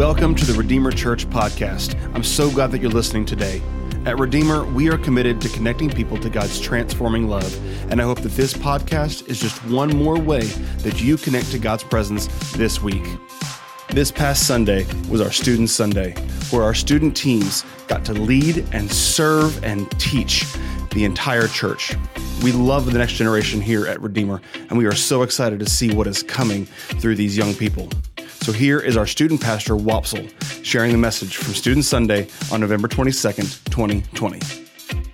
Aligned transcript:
Welcome 0.00 0.34
to 0.36 0.46
the 0.46 0.54
Redeemer 0.54 0.92
Church 0.92 1.28
podcast. 1.28 1.94
I'm 2.14 2.24
so 2.24 2.50
glad 2.50 2.72
that 2.72 2.80
you're 2.80 2.90
listening 2.90 3.26
today. 3.26 3.60
At 4.06 4.18
Redeemer, 4.18 4.64
we 4.64 4.88
are 4.88 4.96
committed 4.96 5.42
to 5.42 5.50
connecting 5.50 5.90
people 5.90 6.16
to 6.20 6.30
God's 6.30 6.58
transforming 6.58 7.28
love, 7.28 7.54
and 7.92 8.00
I 8.00 8.04
hope 8.04 8.22
that 8.22 8.32
this 8.32 8.54
podcast 8.54 9.28
is 9.28 9.38
just 9.38 9.62
one 9.66 9.94
more 9.94 10.18
way 10.18 10.44
that 10.78 11.02
you 11.02 11.18
connect 11.18 11.50
to 11.50 11.58
God's 11.58 11.84
presence 11.84 12.28
this 12.52 12.80
week. 12.80 13.04
This 13.90 14.10
past 14.10 14.46
Sunday 14.46 14.86
was 15.10 15.20
our 15.20 15.30
Student 15.30 15.68
Sunday, 15.68 16.14
where 16.48 16.62
our 16.62 16.72
student 16.72 17.14
teams 17.14 17.66
got 17.86 18.02
to 18.06 18.14
lead 18.14 18.66
and 18.72 18.90
serve 18.90 19.62
and 19.62 19.90
teach 20.00 20.46
the 20.94 21.04
entire 21.04 21.46
church. 21.46 21.94
We 22.42 22.52
love 22.52 22.90
the 22.90 22.96
next 22.96 23.12
generation 23.12 23.60
here 23.60 23.86
at 23.86 24.00
Redeemer, 24.00 24.40
and 24.54 24.78
we 24.78 24.86
are 24.86 24.94
so 24.94 25.20
excited 25.24 25.58
to 25.58 25.68
see 25.68 25.94
what 25.94 26.06
is 26.06 26.22
coming 26.22 26.64
through 26.64 27.16
these 27.16 27.36
young 27.36 27.52
people. 27.52 27.90
So 28.50 28.54
here 28.56 28.80
is 28.80 28.96
our 28.96 29.06
student 29.06 29.40
pastor, 29.40 29.76
Wopsle, 29.76 30.28
sharing 30.64 30.90
the 30.90 30.98
message 30.98 31.36
from 31.36 31.54
Student 31.54 31.84
Sunday 31.84 32.26
on 32.50 32.60
November 32.60 32.88
22nd, 32.88 33.62
2020. 33.66 34.40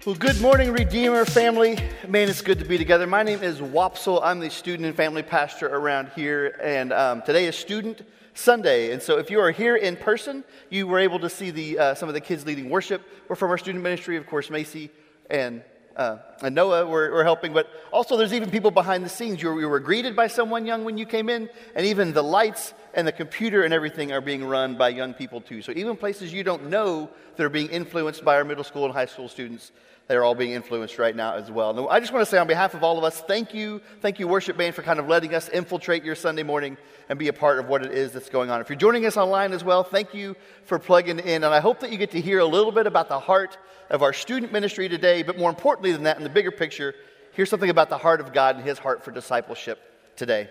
Well, 0.06 0.14
good 0.14 0.40
morning, 0.40 0.72
Redeemer 0.72 1.26
family. 1.26 1.76
Man, 2.08 2.30
it's 2.30 2.40
good 2.40 2.58
to 2.60 2.64
be 2.64 2.78
together. 2.78 3.06
My 3.06 3.22
name 3.22 3.42
is 3.42 3.60
Wopsle. 3.60 4.22
I'm 4.24 4.40
the 4.40 4.48
student 4.48 4.86
and 4.86 4.96
family 4.96 5.22
pastor 5.22 5.66
around 5.66 6.12
here, 6.16 6.58
and 6.62 6.94
um, 6.94 7.20
today 7.20 7.44
is 7.44 7.54
Student 7.56 8.06
Sunday. 8.32 8.92
And 8.92 9.02
so, 9.02 9.18
if 9.18 9.30
you 9.30 9.38
are 9.40 9.50
here 9.50 9.76
in 9.76 9.96
person, 9.96 10.42
you 10.70 10.86
were 10.86 10.98
able 10.98 11.18
to 11.18 11.28
see 11.28 11.50
the, 11.50 11.78
uh, 11.78 11.94
some 11.94 12.08
of 12.08 12.14
the 12.14 12.22
kids 12.22 12.46
leading 12.46 12.70
worship. 12.70 13.02
We're 13.28 13.36
from 13.36 13.50
our 13.50 13.58
student 13.58 13.84
ministry, 13.84 14.16
of 14.16 14.26
course, 14.26 14.48
Macy 14.48 14.88
and 15.28 15.62
uh, 15.96 16.18
and 16.42 16.54
Noah 16.54 16.86
were, 16.86 17.10
were, 17.10 17.24
helping, 17.24 17.54
but 17.54 17.68
also 17.90 18.16
there's 18.16 18.34
even 18.34 18.50
people 18.50 18.70
behind 18.70 19.02
the 19.02 19.08
scenes. 19.08 19.42
You 19.42 19.48
were, 19.48 19.60
you 19.60 19.68
were, 19.68 19.80
greeted 19.80 20.14
by 20.14 20.26
someone 20.26 20.66
young 20.66 20.84
when 20.84 20.98
you 20.98 21.06
came 21.06 21.30
in, 21.30 21.48
and 21.74 21.86
even 21.86 22.12
the 22.12 22.22
lights 22.22 22.74
and 22.92 23.08
the 23.08 23.12
computer 23.12 23.62
and 23.62 23.72
everything 23.72 24.12
are 24.12 24.20
being 24.20 24.44
run 24.44 24.76
by 24.76 24.90
young 24.90 25.14
people 25.14 25.40
too. 25.40 25.62
So 25.62 25.72
even 25.74 25.96
places 25.96 26.32
you 26.32 26.44
don't 26.44 26.68
know 26.68 27.08
that 27.36 27.44
are 27.44 27.50
being 27.50 27.68
influenced 27.68 28.24
by 28.24 28.36
our 28.36 28.44
middle 28.44 28.64
school 28.64 28.84
and 28.84 28.92
high 28.92 29.06
school 29.06 29.28
students, 29.28 29.72
they're 30.08 30.22
all 30.22 30.34
being 30.34 30.52
influenced 30.52 30.98
right 30.98 31.14
now 31.14 31.34
as 31.34 31.50
well. 31.50 31.76
And 31.76 31.88
I 31.88 31.98
just 31.98 32.12
want 32.12 32.24
to 32.24 32.30
say 32.30 32.38
on 32.38 32.46
behalf 32.46 32.74
of 32.74 32.84
all 32.84 32.96
of 32.96 33.04
us, 33.04 33.20
thank 33.20 33.52
you, 33.52 33.80
thank 34.00 34.20
you, 34.20 34.28
worship 34.28 34.56
band, 34.56 34.74
for 34.74 34.82
kind 34.82 35.00
of 35.00 35.08
letting 35.08 35.34
us 35.34 35.48
infiltrate 35.48 36.04
your 36.04 36.14
Sunday 36.14 36.44
morning 36.44 36.76
and 37.08 37.18
be 37.18 37.28
a 37.28 37.32
part 37.32 37.58
of 37.58 37.68
what 37.68 37.84
it 37.84 37.92
is 37.92 38.12
that's 38.12 38.28
going 38.28 38.50
on. 38.50 38.60
If 38.60 38.68
you're 38.68 38.78
joining 38.78 39.04
us 39.04 39.16
online 39.16 39.52
as 39.52 39.64
well, 39.64 39.82
thank 39.82 40.14
you 40.14 40.36
for 40.64 40.78
plugging 40.78 41.18
in. 41.18 41.42
And 41.42 41.46
I 41.46 41.60
hope 41.60 41.80
that 41.80 41.90
you 41.90 41.98
get 41.98 42.12
to 42.12 42.20
hear 42.20 42.38
a 42.38 42.46
little 42.46 42.72
bit 42.72 42.86
about 42.86 43.08
the 43.08 43.18
heart 43.18 43.58
of 43.90 44.02
our 44.02 44.12
student 44.12 44.52
ministry 44.52 44.88
today, 44.88 45.22
but 45.22 45.38
more 45.38 45.50
importantly 45.50 45.92
than 45.92 46.04
that, 46.04 46.18
in 46.18 46.22
the 46.22 46.30
bigger 46.30 46.52
picture, 46.52 46.94
hear 47.32 47.46
something 47.46 47.70
about 47.70 47.88
the 47.88 47.98
heart 47.98 48.20
of 48.20 48.32
God 48.32 48.56
and 48.56 48.64
his 48.64 48.78
heart 48.78 49.04
for 49.04 49.10
discipleship 49.10 49.80
today. 50.16 50.48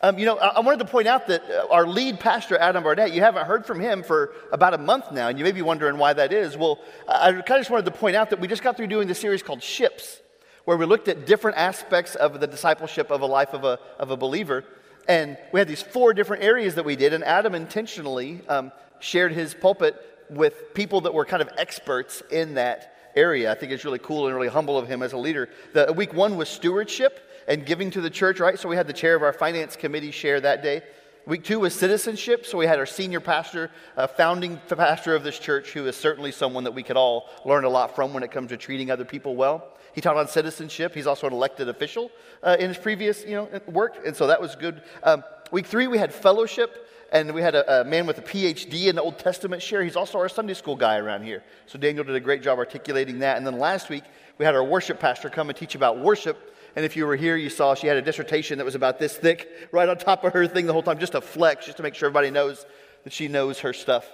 Um, 0.00 0.16
you 0.16 0.26
know, 0.26 0.38
I, 0.38 0.60
wanted 0.60 0.78
to 0.78 0.84
point 0.84 1.08
out 1.08 1.26
that 1.26 1.42
uh, 1.50 1.66
our 1.72 1.84
lead 1.84 2.20
pastor, 2.20 2.56
Adam 2.56 2.84
Barnett, 2.84 3.12
you 3.12 3.20
haven't 3.20 3.46
heard 3.46 3.66
from 3.66 3.80
him 3.80 4.04
for 4.04 4.32
about 4.52 4.72
a 4.72 4.78
month 4.78 5.10
now, 5.10 5.26
and 5.26 5.36
you 5.36 5.44
may 5.44 5.50
be 5.50 5.62
wondering 5.62 5.98
why 5.98 6.12
that 6.12 6.32
is. 6.32 6.56
Well, 6.56 6.78
I 7.08 7.32
kind 7.32 7.50
of 7.50 7.58
just 7.58 7.70
wanted 7.70 7.86
to 7.86 7.90
point 7.90 8.14
out 8.14 8.30
that 8.30 8.38
we 8.38 8.46
just 8.46 8.62
got 8.62 8.76
through 8.76 8.86
doing 8.86 9.08
the 9.08 9.14
series 9.14 9.42
called 9.42 9.60
Ships, 9.60 10.22
where 10.66 10.76
we 10.76 10.86
looked 10.86 11.08
at 11.08 11.26
different 11.26 11.56
aspects 11.56 12.14
of 12.14 12.38
the 12.38 12.46
discipleship 12.46 13.10
of 13.10 13.22
a 13.22 13.26
life 13.26 13.52
of 13.54 13.64
a, 13.64 13.80
of 13.98 14.12
a 14.12 14.16
believer. 14.16 14.62
And 15.08 15.36
we 15.52 15.58
had 15.58 15.66
these 15.66 15.82
four 15.82 16.14
different 16.14 16.44
areas 16.44 16.76
that 16.76 16.84
we 16.84 16.94
did, 16.94 17.12
and 17.12 17.24
Adam 17.24 17.56
intentionally 17.56 18.40
um, 18.48 18.70
shared 19.00 19.32
his 19.32 19.52
pulpit 19.52 19.96
with 20.30 20.74
people 20.74 21.00
that 21.00 21.14
were 21.14 21.24
kind 21.24 21.42
of 21.42 21.48
experts 21.58 22.22
in 22.30 22.54
that 22.54 22.94
area. 23.16 23.50
I 23.50 23.56
think 23.56 23.72
it's 23.72 23.84
really 23.84 23.98
cool 23.98 24.26
and 24.26 24.36
really 24.36 24.48
humble 24.48 24.78
of 24.78 24.86
him 24.86 25.02
as 25.02 25.12
a 25.12 25.18
leader. 25.18 25.48
The, 25.72 25.92
week 25.92 26.14
one 26.14 26.36
was 26.36 26.48
stewardship 26.48 27.27
and 27.48 27.66
giving 27.66 27.90
to 27.90 28.00
the 28.00 28.10
church, 28.10 28.38
right? 28.38 28.56
So 28.58 28.68
we 28.68 28.76
had 28.76 28.86
the 28.86 28.92
chair 28.92 29.16
of 29.16 29.22
our 29.24 29.32
finance 29.32 29.74
committee 29.74 30.12
share 30.12 30.40
that 30.40 30.62
day. 30.62 30.82
Week 31.26 31.42
two 31.42 31.58
was 31.58 31.74
citizenship. 31.74 32.46
So 32.46 32.56
we 32.58 32.66
had 32.66 32.78
our 32.78 32.86
senior 32.86 33.20
pastor, 33.20 33.70
uh, 33.96 34.06
founding 34.06 34.60
pastor 34.68 35.14
of 35.14 35.24
this 35.24 35.38
church, 35.38 35.72
who 35.72 35.86
is 35.86 35.96
certainly 35.96 36.30
someone 36.30 36.64
that 36.64 36.72
we 36.72 36.82
could 36.82 36.96
all 36.96 37.28
learn 37.44 37.64
a 37.64 37.68
lot 37.68 37.96
from 37.96 38.14
when 38.14 38.22
it 38.22 38.30
comes 38.30 38.50
to 38.50 38.56
treating 38.56 38.90
other 38.90 39.04
people 39.04 39.34
well. 39.34 39.66
He 39.94 40.00
taught 40.00 40.16
on 40.16 40.28
citizenship. 40.28 40.94
He's 40.94 41.06
also 41.06 41.26
an 41.26 41.32
elected 41.32 41.68
official 41.68 42.10
uh, 42.42 42.56
in 42.60 42.68
his 42.68 42.78
previous 42.78 43.24
you 43.24 43.32
know, 43.32 43.60
work, 43.66 43.96
and 44.06 44.14
so 44.14 44.28
that 44.28 44.40
was 44.40 44.54
good. 44.54 44.82
Um, 45.02 45.24
week 45.50 45.66
three, 45.66 45.86
we 45.86 45.98
had 45.98 46.14
fellowship 46.14 46.86
and 47.10 47.32
we 47.34 47.40
had 47.40 47.54
a, 47.54 47.80
a, 47.80 47.84
man 47.84 48.06
with 48.06 48.18
a 48.18 48.22
PhD 48.22 48.86
in 48.86 48.96
the 48.96 49.02
Old 49.02 49.18
Testament 49.18 49.62
share. 49.62 49.82
He's 49.82 49.96
also 49.96 50.18
our 50.18 50.28
Sunday 50.28 50.52
school 50.54 50.76
guy 50.76 50.98
around 50.98 51.22
here. 51.22 51.42
So 51.66 51.78
Daniel 51.78 52.04
did 52.04 52.14
a 52.14 52.20
great 52.20 52.42
job 52.42 52.58
articulating 52.58 53.20
that. 53.20 53.38
And 53.38 53.46
then 53.46 53.58
last 53.58 53.88
week, 53.88 54.04
we 54.36 54.44
had 54.44 54.54
our 54.54 54.64
worship 54.64 55.00
pastor 55.00 55.30
come 55.30 55.48
and 55.48 55.56
teach 55.56 55.74
about 55.74 55.98
worship. 55.98 56.54
And 56.78 56.84
if 56.84 56.94
you 56.94 57.08
were 57.08 57.16
here, 57.16 57.34
you 57.34 57.50
saw 57.50 57.74
she 57.74 57.88
had 57.88 57.96
a 57.96 58.02
dissertation 58.02 58.58
that 58.58 58.64
was 58.64 58.76
about 58.76 59.00
this 59.00 59.16
thick, 59.16 59.68
right 59.72 59.88
on 59.88 59.98
top 59.98 60.22
of 60.22 60.32
her 60.32 60.46
thing 60.46 60.64
the 60.64 60.72
whole 60.72 60.84
time, 60.84 61.00
just 61.00 61.16
a 61.16 61.20
flex, 61.20 61.66
just 61.66 61.78
to 61.78 61.82
make 61.82 61.96
sure 61.96 62.06
everybody 62.06 62.30
knows 62.30 62.64
that 63.02 63.12
she 63.12 63.26
knows 63.26 63.58
her 63.58 63.72
stuff. 63.72 64.08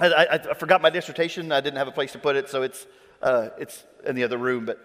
I, 0.00 0.08
I, 0.08 0.34
I 0.34 0.54
forgot 0.54 0.82
my 0.82 0.90
dissertation. 0.90 1.52
I 1.52 1.60
didn't 1.60 1.76
have 1.76 1.86
a 1.86 1.92
place 1.92 2.10
to 2.10 2.18
put 2.18 2.34
it, 2.34 2.48
so 2.48 2.62
it's, 2.62 2.88
uh, 3.22 3.50
it's 3.56 3.84
in 4.04 4.16
the 4.16 4.24
other 4.24 4.36
room. 4.36 4.66
But 4.66 4.80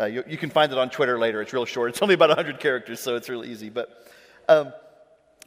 uh, 0.00 0.06
you, 0.06 0.24
you, 0.26 0.38
can 0.38 0.48
find 0.48 0.72
it 0.72 0.78
on 0.78 0.88
Twitter 0.88 1.18
later. 1.18 1.42
It's 1.42 1.52
real 1.52 1.66
short. 1.66 1.90
It's 1.90 2.00
only 2.00 2.14
about 2.14 2.30
100 2.30 2.58
characters, 2.58 3.00
so 3.00 3.16
it's 3.16 3.28
really 3.28 3.50
easy. 3.50 3.68
But 3.68 4.10
um, 4.48 4.72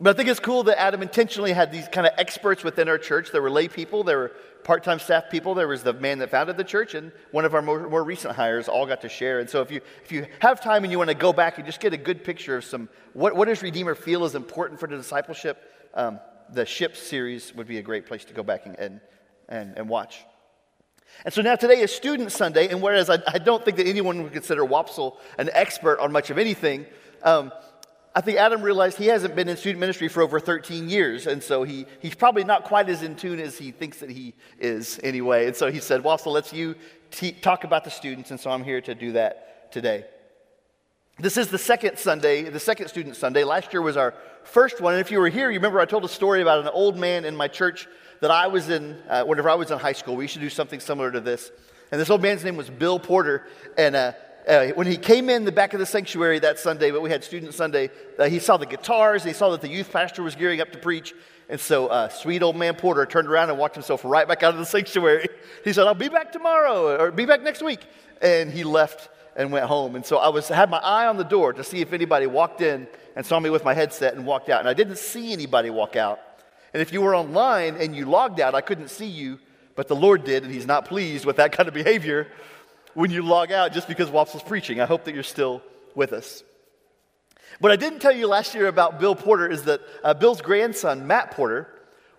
but 0.02 0.16
I 0.16 0.18
think 0.18 0.30
it's 0.30 0.40
cool 0.40 0.64
that 0.64 0.80
Adam 0.80 1.02
intentionally 1.02 1.52
had 1.52 1.72
these 1.72 1.88
kind 1.90 2.08
of 2.08 2.14
experts 2.18 2.64
within 2.64 2.88
our 2.88 2.98
church. 2.98 3.32
There 3.32 3.42
were 3.42 3.52
lay 3.52 3.68
people, 3.68 4.04
there 4.04 4.18
were 4.18 4.32
part 4.64 4.84
time 4.84 5.00
staff 5.00 5.30
people, 5.30 5.56
there 5.56 5.68
was 5.68 5.84
the 5.84 5.94
man 5.94 6.20
that 6.20 6.32
founded 6.32 6.56
the 6.56 6.64
church, 6.64 6.94
and 6.94 7.12
one 7.32 7.44
of 7.44 7.54
our 7.54 7.62
more, 7.62 7.90
more, 7.90 8.04
recent 8.04 8.36
hires 8.36 8.70
all 8.70 8.86
got 8.86 9.02
to 9.02 9.10
share. 9.10 9.40
And 9.40 9.50
so 9.50 9.62
if 9.62 9.72
you, 9.72 9.82
if 10.04 10.12
you 10.12 10.26
have 10.40 10.62
time 10.62 10.84
and 10.84 10.92
you 10.92 10.98
want 10.98 11.10
to 11.10 11.16
go 11.16 11.34
back 11.34 11.58
and 11.58 11.66
just 11.66 11.82
get 11.82 11.94
a 11.94 11.98
good 11.98 12.24
picture 12.24 12.58
of 12.58 12.64
some, 12.64 12.88
what, 13.14 13.36
what 13.36 13.48
does 13.48 13.62
Redeemer 13.62 13.96
feel 13.96 14.24
is 14.24 14.36
important 14.36 14.80
for 14.80 14.88
the 14.88 14.96
discipleship, 14.96 15.62
um, 15.94 16.20
the 16.54 16.66
Ship 16.66 16.96
series 16.96 17.54
would 17.56 17.68
be 17.68 17.78
a 17.78 17.82
great 17.82 18.06
place 18.06 18.24
to 18.26 18.34
go 18.34 18.44
back 18.44 18.66
and, 18.66 19.02
and, 19.50 19.74
and, 19.78 19.90
watch. 19.90 20.24
And 21.26 21.34
so 21.34 21.42
now 21.42 21.56
today 21.56 21.82
is 21.82 21.94
Student 21.94 22.32
Sunday, 22.32 22.70
and 22.70 22.82
whereas 22.82 23.10
I, 23.10 23.18
I, 23.28 23.38
don't 23.38 23.66
think 23.66 23.78
that 23.78 23.88
anyone 23.88 24.24
would 24.24 24.34
consider 24.34 24.64
Wopsle 24.64 25.18
an 25.38 25.50
expert 25.54 26.00
on 26.00 26.12
much 26.12 26.30
of 26.30 26.38
anything, 26.38 26.86
um, 27.24 27.52
I 28.16 28.22
think 28.22 28.40
Adam 28.40 28.64
realized 28.64 28.98
he 28.98 29.06
hasn't 29.06 29.36
been 29.36 29.48
in 29.48 29.56
student 29.56 29.80
ministry 29.80 30.08
for 30.08 30.24
over 30.24 30.40
13 30.40 30.90
years, 30.90 31.28
and 31.28 31.44
so 31.44 31.64
he, 31.64 31.86
he's 32.00 32.16
probably 32.16 32.44
not 32.44 32.64
quite 32.64 32.90
as 32.90 33.04
in 33.04 33.16
tune 33.16 33.40
as 33.40 33.58
he 33.58 33.72
thinks 33.72 34.00
that 34.00 34.10
he 34.10 34.34
is 34.60 35.00
anyway. 35.04 35.46
And 35.46 35.56
so 35.56 35.72
he 35.72 35.80
said, 35.80 36.04
Well, 36.04 36.18
so 36.18 36.32
let's 36.32 36.52
you 36.52 36.76
talk 37.42 37.66
about 37.66 37.84
the 37.84 37.92
students, 37.92 38.32
and 38.32 38.40
so 38.40 38.50
I'm 38.50 38.64
here 38.64 38.82
to 38.82 38.96
do 38.96 39.12
that 39.12 39.72
today. 39.72 40.06
This 41.20 41.38
is 41.38 41.50
the 41.50 41.58
second 41.58 42.00
Sunday, 42.00 42.44
the 42.44 42.60
second 42.60 42.88
student 42.88 43.16
Sunday. 43.16 43.44
Last 43.44 43.74
year 43.74 43.82
was 43.82 43.98
our 43.98 44.16
first 44.44 44.82
one, 44.82 44.94
and 44.94 45.02
if 45.02 45.12
you 45.12 45.20
were 45.20 45.30
here, 45.30 45.52
you 45.52 45.60
remember 45.60 45.80
I 45.80 45.86
told 45.86 46.06
a 46.06 46.10
story 46.10 46.42
about 46.42 46.60
an 46.60 46.70
old 46.70 46.98
man 46.98 47.26
in 47.26 47.36
my 47.36 47.48
church 47.48 47.88
that 48.22 48.32
I 48.32 48.48
was 48.48 48.70
in, 48.70 48.98
uh, 49.08 49.24
whenever 49.24 49.50
I 49.50 49.56
was 49.56 49.70
in 49.70 49.78
high 49.78 49.94
school. 49.94 50.16
We 50.16 50.24
used 50.24 50.34
to 50.34 50.40
do 50.40 50.50
something 50.50 50.80
similar 50.80 51.12
to 51.12 51.20
this. 51.20 51.52
And 51.92 52.00
this 52.00 52.10
old 52.10 52.22
man's 52.22 52.44
name 52.44 52.56
was 52.56 52.70
Bill 52.70 53.00
Porter, 53.00 53.48
and 53.78 53.96
uh, 53.96 54.14
uh, 54.50 54.70
when 54.70 54.88
he 54.88 54.98
came 54.98 55.30
in 55.30 55.46
the 55.46 55.52
back 55.52 55.74
of 55.74 55.80
the 55.80 55.86
sanctuary 55.86 56.40
that 56.40 56.58
Sunday, 56.58 56.90
but 56.90 57.02
we 57.02 57.12
had 57.12 57.24
Student 57.24 57.54
Sunday, 57.54 57.92
uh, 58.18 58.28
he 58.28 58.40
saw 58.40 58.58
the 58.58 58.66
guitars, 58.66 59.24
he 59.24 59.32
saw 59.32 59.52
that 59.52 59.62
the 59.62 59.70
youth 59.70 59.92
pastor 59.92 60.24
was 60.24 60.36
gearing 60.36 60.60
up 60.60 60.72
to 60.72 60.80
preach. 60.80 61.14
And 61.50 61.60
so, 61.60 61.88
uh, 61.88 62.10
sweet 62.10 62.42
old 62.42 62.56
man 62.56 62.76
Porter 62.76 63.06
turned 63.06 63.28
around 63.28 63.50
and 63.50 63.60
walked 63.60 63.76
himself 63.76 64.02
right 64.04 64.28
back 64.28 64.42
out 64.42 64.54
of 64.54 64.60
the 64.60 64.66
sanctuary. 64.78 65.30
He 65.64 65.72
said, 65.72 65.86
I'll 65.86 65.94
be 65.94 66.10
back 66.10 66.32
tomorrow 66.32 67.00
or 67.00 67.12
be 67.12 67.26
back 67.26 67.42
next 67.44 67.62
week. 67.62 67.82
And 68.22 68.52
he 68.52 68.64
left 68.64 69.10
and 69.36 69.52
went 69.52 69.66
home. 69.66 69.96
And 69.96 70.06
so 70.06 70.18
I 70.18 70.30
was, 70.30 70.48
had 70.48 70.70
my 70.70 70.80
eye 70.80 71.08
on 71.08 71.18
the 71.18 71.24
door 71.24 71.54
to 71.54 71.64
see 71.64 71.82
if 71.82 71.94
anybody 71.94 72.26
walked 72.26 72.62
in 72.62 72.88
and 73.16 73.26
saw 73.26 73.40
me 73.40 73.50
with 73.50 73.64
my 73.64 73.74
headset 73.74 74.16
and 74.16 74.26
walked 74.26 74.50
out. 74.50 74.60
And 74.60 74.70
I 74.70 74.74
didn't 74.74 74.98
see 74.98 75.32
anybody 75.32 75.70
walk 75.70 75.96
out. 75.96 76.20
And 76.74 76.82
if 76.82 76.92
you 76.92 77.02
were 77.02 77.16
online 77.16 77.76
and 77.76 77.96
you 77.96 78.06
logged 78.06 78.40
out, 78.40 78.56
I 78.56 78.62
couldn't 78.62 78.90
see 78.90 79.08
you, 79.08 79.40
but 79.76 79.88
the 79.88 79.96
Lord 79.96 80.24
did, 80.24 80.44
and 80.44 80.54
He's 80.54 80.68
not 80.68 80.86
pleased 80.86 81.26
with 81.26 81.38
that 81.38 81.52
kind 81.52 81.68
of 81.68 81.74
behavior 81.74 82.28
when 83.00 83.12
you 83.12 83.22
log 83.22 83.50
out 83.50 83.72
just 83.72 83.88
because 83.88 84.10
Wopsle's 84.10 84.44
preaching. 84.44 84.82
I 84.82 84.86
hope 84.86 85.06
that 85.06 85.14
you're 85.14 85.24
still 85.24 85.62
with 85.96 86.12
us. 86.12 86.44
What 87.62 87.72
I 87.72 87.78
didn't 87.78 88.00
tell 88.00 88.12
you 88.12 88.28
last 88.28 88.54
year 88.54 88.68
about 88.68 89.00
Bill 89.00 89.16
Porter 89.16 89.50
is 89.50 89.64
that 89.64 89.80
uh, 90.04 90.14
Bill's 90.14 90.42
grandson, 90.42 91.08
Matt 91.08 91.32
Porter, 91.32 91.70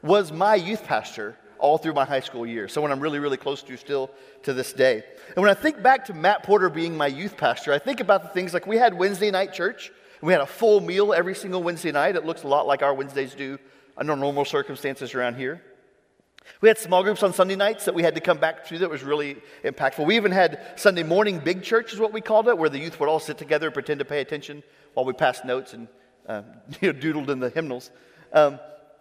was 0.01 0.33
my 0.33 0.55
youth 0.55 0.85
pastor 0.85 1.37
all 1.59 1.77
through 1.77 1.93
my 1.93 2.07
high 2.07 2.21
school 2.21 2.47
years. 2.47 2.73
Someone 2.73 2.93
I'm 2.93 3.01
really, 3.01 3.19
really 3.19 3.37
close 3.37 3.63
to 3.65 3.77
still 3.77 4.11
to 4.45 4.55
this 4.55 4.73
day. 4.73 5.05
And 5.37 5.37
when 5.37 5.51
I 5.51 5.55
think 5.55 5.83
back 5.83 6.07
to 6.07 6.15
Matt 6.15 6.45
Porter 6.45 6.71
being 6.71 6.97
my 6.97 7.09
youth 7.09 7.37
pastor, 7.37 7.75
I 7.75 7.79
think 7.79 8.01
about 8.01 8.23
the 8.23 8.31
things 8.31 8.55
like 8.55 8.67
we 8.67 8.79
had 8.79 8.95
Wednesday 8.95 9.31
night 9.31 9.53
church. 9.53 9.93
We 10.23 10.33
had 10.33 10.41
a 10.41 10.47
full 10.47 10.81
meal 10.81 11.13
every 11.13 11.35
single 11.35 11.63
Wednesday 11.63 11.93
night. 11.93 12.17
It 12.17 12.25
looks 12.25 12.43
a 12.43 12.49
lot 12.49 12.67
like 12.67 12.81
our 12.81 12.95
Wednesdays 12.95 13.35
do 13.35 13.59
under 13.99 14.17
normal 14.17 14.47
circumstances 14.47 15.15
around 15.15 15.35
here. 15.35 15.63
We 16.61 16.69
had 16.69 16.79
small 16.79 17.03
groups 17.03 17.23
on 17.23 17.33
Sunday 17.33 17.57
nights 17.57 17.85
that 17.87 17.95
we 17.95 18.03
had 18.03 18.15
to 18.17 18.21
come 18.21 18.39
back 18.39 18.67
to 18.67 18.79
that 18.79 18.91
was 18.91 19.03
really 19.03 19.37
impactful. 19.65 20.05
We 20.05 20.17
even 20.17 20.33
had 20.33 20.61
Sunday 20.77 21.03
morning 21.03 21.39
big 21.39 21.63
church, 21.63 21.93
is 21.93 21.99
what 21.99 22.13
we 22.13 22.21
called 22.21 22.49
it, 22.49 22.59
where 22.59 22.69
the 22.69 22.79
youth 22.79 23.01
would 23.01 23.09
all 23.09 23.21
sit 23.21 23.39
together 23.39 23.69
and 23.69 23.75
pretend 23.75 23.99
to 24.01 24.05
pay 24.05 24.21
attention 24.21 24.63
while 24.95 25.07
we 25.07 25.13
passed 25.13 25.45
notes 25.45 25.73
and 25.73 25.89
uh, 26.27 26.43
you 26.81 26.93
know, 26.93 26.99
doodled 26.99 27.31
in 27.31 27.41
the 27.41 27.51
hymnals. 27.51 27.91
Um, 28.33 28.59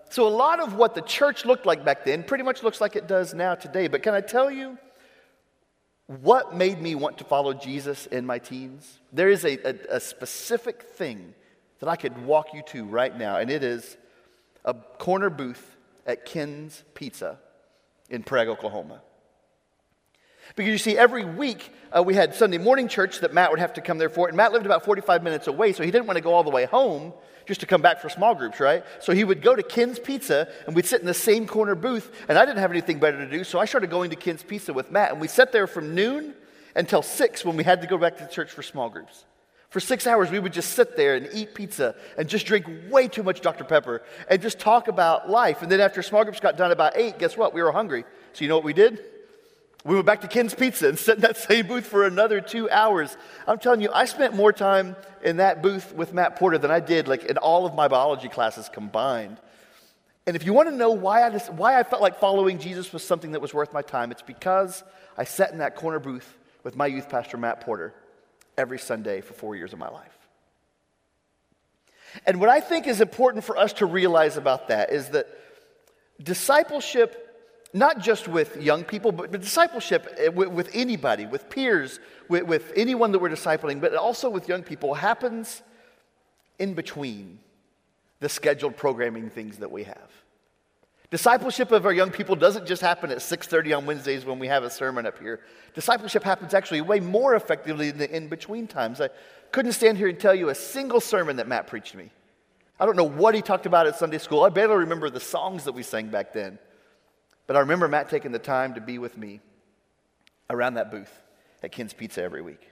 so, 0.09 0.27
a 0.27 0.29
lot 0.29 0.59
of 0.59 0.73
what 0.73 0.95
the 0.95 1.01
church 1.01 1.45
looked 1.45 1.65
like 1.65 1.85
back 1.85 2.03
then 2.03 2.23
pretty 2.23 2.43
much 2.43 2.63
looks 2.63 2.81
like 2.81 2.95
it 2.95 3.07
does 3.07 3.33
now 3.33 3.55
today. 3.55 3.87
But 3.87 4.03
can 4.03 4.13
I 4.13 4.21
tell 4.21 4.49
you 4.49 4.77
what 6.07 6.55
made 6.55 6.81
me 6.81 6.95
want 6.95 7.19
to 7.19 7.23
follow 7.23 7.53
Jesus 7.53 8.07
in 8.07 8.25
my 8.25 8.39
teens? 8.39 8.99
There 9.13 9.29
is 9.29 9.45
a, 9.45 9.57
a, 9.69 9.97
a 9.97 9.99
specific 9.99 10.81
thing 10.81 11.35
that 11.79 11.87
I 11.87 11.95
could 11.95 12.25
walk 12.25 12.53
you 12.53 12.63
to 12.69 12.85
right 12.85 13.15
now, 13.15 13.37
and 13.37 13.51
it 13.51 13.63
is 13.63 13.97
a 14.65 14.73
corner 14.73 15.29
booth 15.29 15.75
at 16.09 16.25
Ken's 16.25 16.83
Pizza 16.95 17.37
in 18.09 18.23
Prague, 18.23 18.47
Oklahoma. 18.47 19.01
Because 20.55 20.71
you 20.71 20.77
see, 20.79 20.97
every 20.97 21.23
week 21.23 21.71
uh, 21.95 22.01
we 22.01 22.15
had 22.15 22.33
Sunday 22.33 22.57
morning 22.57 22.87
church 22.87 23.19
that 23.19 23.33
Matt 23.33 23.51
would 23.51 23.59
have 23.59 23.73
to 23.73 23.81
come 23.81 23.99
there 23.99 24.09
for. 24.09 24.27
And 24.27 24.35
Matt 24.35 24.51
lived 24.51 24.65
about 24.65 24.83
45 24.83 25.21
minutes 25.21 25.47
away, 25.47 25.73
so 25.73 25.83
he 25.83 25.91
didn't 25.91 26.07
want 26.07 26.17
to 26.17 26.23
go 26.23 26.33
all 26.33 26.43
the 26.43 26.49
way 26.49 26.65
home 26.65 27.13
just 27.45 27.59
to 27.61 27.67
come 27.67 27.81
back 27.81 28.01
for 28.01 28.09
small 28.09 28.33
groups, 28.33 28.59
right? 28.59 28.83
So 28.99 29.13
he 29.13 29.23
would 29.23 29.43
go 29.43 29.55
to 29.55 29.61
Ken's 29.61 29.99
Pizza, 29.99 30.49
and 30.65 30.75
we'd 30.75 30.85
sit 30.85 31.01
in 31.01 31.07
the 31.07 31.13
same 31.13 31.45
corner 31.45 31.75
booth. 31.75 32.11
And 32.27 32.37
I 32.37 32.45
didn't 32.45 32.59
have 32.59 32.71
anything 32.71 32.99
better 32.99 33.17
to 33.17 33.29
do, 33.29 33.43
so 33.43 33.59
I 33.59 33.65
started 33.65 33.91
going 33.91 34.09
to 34.09 34.15
Ken's 34.15 34.41
Pizza 34.41 34.73
with 34.73 34.91
Matt. 34.91 35.11
And 35.11 35.21
we 35.21 35.27
sat 35.27 35.51
there 35.51 35.67
from 35.67 35.93
noon 35.93 36.33
until 36.75 37.03
6 37.03 37.45
when 37.45 37.55
we 37.55 37.63
had 37.63 37.81
to 37.81 37.87
go 37.87 37.97
back 37.97 38.17
to 38.17 38.27
church 38.27 38.51
for 38.51 38.63
small 38.63 38.89
groups. 38.89 39.25
For 39.69 39.79
six 39.79 40.07
hours, 40.07 40.31
we 40.31 40.39
would 40.39 40.53
just 40.53 40.73
sit 40.73 40.97
there 40.97 41.15
and 41.15 41.29
eat 41.31 41.53
pizza 41.53 41.95
and 42.17 42.27
just 42.27 42.47
drink 42.47 42.65
way 42.89 43.07
too 43.07 43.21
much 43.21 43.41
Dr. 43.41 43.63
Pepper 43.63 44.01
and 44.27 44.41
just 44.41 44.59
talk 44.59 44.87
about 44.87 45.29
life. 45.29 45.61
And 45.61 45.71
then 45.71 45.79
after 45.79 46.01
small 46.01 46.23
groups 46.23 46.39
got 46.39 46.57
done 46.57 46.71
about 46.71 46.93
eight, 46.95 47.19
guess 47.19 47.37
what? 47.37 47.53
We 47.53 47.61
were 47.61 47.71
hungry. 47.71 48.03
So 48.33 48.43
you 48.43 48.49
know 48.49 48.55
what 48.55 48.63
we 48.63 48.73
did? 48.73 48.99
We 49.85 49.93
went 49.93 50.07
back 50.07 50.21
to 50.21 50.27
Ken's 50.27 50.55
Pizza 50.55 50.89
and 50.89 50.97
sat 50.97 51.17
in 51.17 51.21
that 51.21 51.37
same 51.49 51.67
booth 51.67 51.85
for 51.85 52.05
another 52.05 52.41
two 52.41 52.67
hours. 52.69 53.15
I'm 53.47 53.59
telling 53.59 53.81
you, 53.81 53.91
I 53.93 54.05
spent 54.05 54.35
more 54.35 54.51
time 54.51 54.95
in 55.23 55.37
that 55.37 55.61
booth 55.61 55.93
with 55.93 56.13
Matt 56.13 56.37
Porter 56.37 56.57
than 56.57 56.71
I 56.71 56.79
did 56.79 57.07
like 57.07 57.25
in 57.25 57.37
all 57.37 57.67
of 57.67 57.75
my 57.75 57.87
biology 57.87 58.27
classes 58.27 58.69
combined. 58.69 59.37
And 60.25 60.35
if 60.35 60.45
you 60.45 60.53
want 60.53 60.69
to 60.69 60.75
know 60.75 60.91
why 60.91 61.23
I, 61.23 61.29
just, 61.29 61.53
why 61.53 61.79
I 61.79 61.83
felt 61.83 62.01
like 62.01 62.19
following 62.19 62.57
Jesus 62.57 62.91
was 62.91 63.03
something 63.03 63.33
that 63.33 63.39
was 63.39 63.53
worth 63.53 63.71
my 63.71 63.83
time, 63.83 64.11
it's 64.11 64.21
because 64.23 64.83
I 65.15 65.25
sat 65.25 65.51
in 65.51 65.59
that 65.59 65.75
corner 65.75 65.99
booth 65.99 66.37
with 66.63 66.75
my 66.75 66.87
youth 66.87 67.07
pastor, 67.07 67.37
Matt 67.37 67.61
Porter 67.61 67.93
every 68.59 68.77
Sunday 68.77 69.21
for 69.21 69.33
four 69.33 69.55
years 69.55 69.73
of 69.73 69.79
my 69.79 69.89
life. 69.89 70.17
And 72.25 72.39
what 72.39 72.49
I 72.49 72.59
think 72.59 72.87
is 72.87 73.01
important 73.01 73.43
for 73.43 73.57
us 73.57 73.73
to 73.73 73.85
realize 73.85 74.35
about 74.35 74.67
that 74.67 74.91
is 74.91 75.09
that 75.09 75.27
discipleship, 76.21 77.09
not 77.73 77.99
just 77.99 78.27
with 78.27 78.57
young 78.57 78.83
people, 78.83 79.11
but 79.11 79.31
discipleship 79.31 80.13
eh, 80.17 80.27
with, 80.27 80.69
anybody, 80.73 81.25
with 81.25 81.49
peers, 81.49 81.99
with, 82.27 82.43
with 82.43 82.73
anyone 82.75 83.11
that 83.13 83.19
we're 83.19 83.29
discipling, 83.29 83.79
but 83.79 83.95
also 83.95 84.29
with 84.29 84.49
young 84.49 84.63
people, 84.63 84.93
happens 84.93 85.61
in 86.57 86.73
between 86.73 87.39
the 88.19 88.27
scheduled 88.27 88.75
programming 88.75 89.29
things 89.29 89.57
that 89.59 89.71
we 89.71 89.83
have. 89.83 90.11
Discipleship 91.11 91.71
of 91.71 91.87
our 91.87 91.91
young 91.91 92.11
people 92.11 92.35
doesn't 92.35 92.67
just 92.67 92.83
happen 92.83 93.09
at 93.09 93.21
6:30 93.21 93.73
on 93.73 93.85
Wednesdays 93.87 94.25
when 94.25 94.37
we 94.37 94.47
have 94.47 94.63
a 94.63 94.69
sermon 94.69 95.07
up 95.07 95.17
here. 95.17 95.39
Discipleship 95.73 96.23
happens 96.23 96.53
actually 96.53 96.81
way 96.81 96.99
more 96.99 97.33
effectively 97.33 97.89
in 97.89 97.97
the 97.97 98.09
in-between 98.15 98.67
times. 98.67 99.01
I 99.01 99.09
couldn't 99.51 99.71
stand 99.71 99.97
here 99.97 100.07
and 100.07 100.19
tell 100.19 100.35
you 100.35 100.49
a 100.49 100.55
single 100.55 101.01
sermon 101.01 101.37
that 101.37 101.47
Matt 101.47 101.65
preached 101.65 101.95
me. 101.95 102.11
I 102.79 102.85
don't 102.85 102.95
know 102.95 103.03
what 103.07 103.33
he 103.33 103.41
talked 103.41 103.65
about 103.65 103.87
at 103.87 103.95
Sunday 103.95 104.19
school. 104.19 104.43
I 104.43 104.49
barely 104.49 104.75
remember 104.75 105.09
the 105.09 105.19
songs 105.19 105.63
that 105.63 105.71
we 105.71 105.81
sang 105.81 106.09
back 106.09 106.31
then. 106.31 106.59
But 107.47 107.55
I 107.55 107.61
remember 107.61 107.87
Matt 107.87 108.09
taking 108.09 108.31
the 108.31 108.39
time 108.39 108.75
to 108.75 108.81
be 108.81 108.99
with 108.99 109.17
me 109.17 109.41
around 110.51 110.75
that 110.75 110.91
booth 110.91 111.23
at 111.63 111.71
Ken's 111.71 111.93
Pizza 111.93 112.21
every 112.21 112.43
week. 112.43 112.69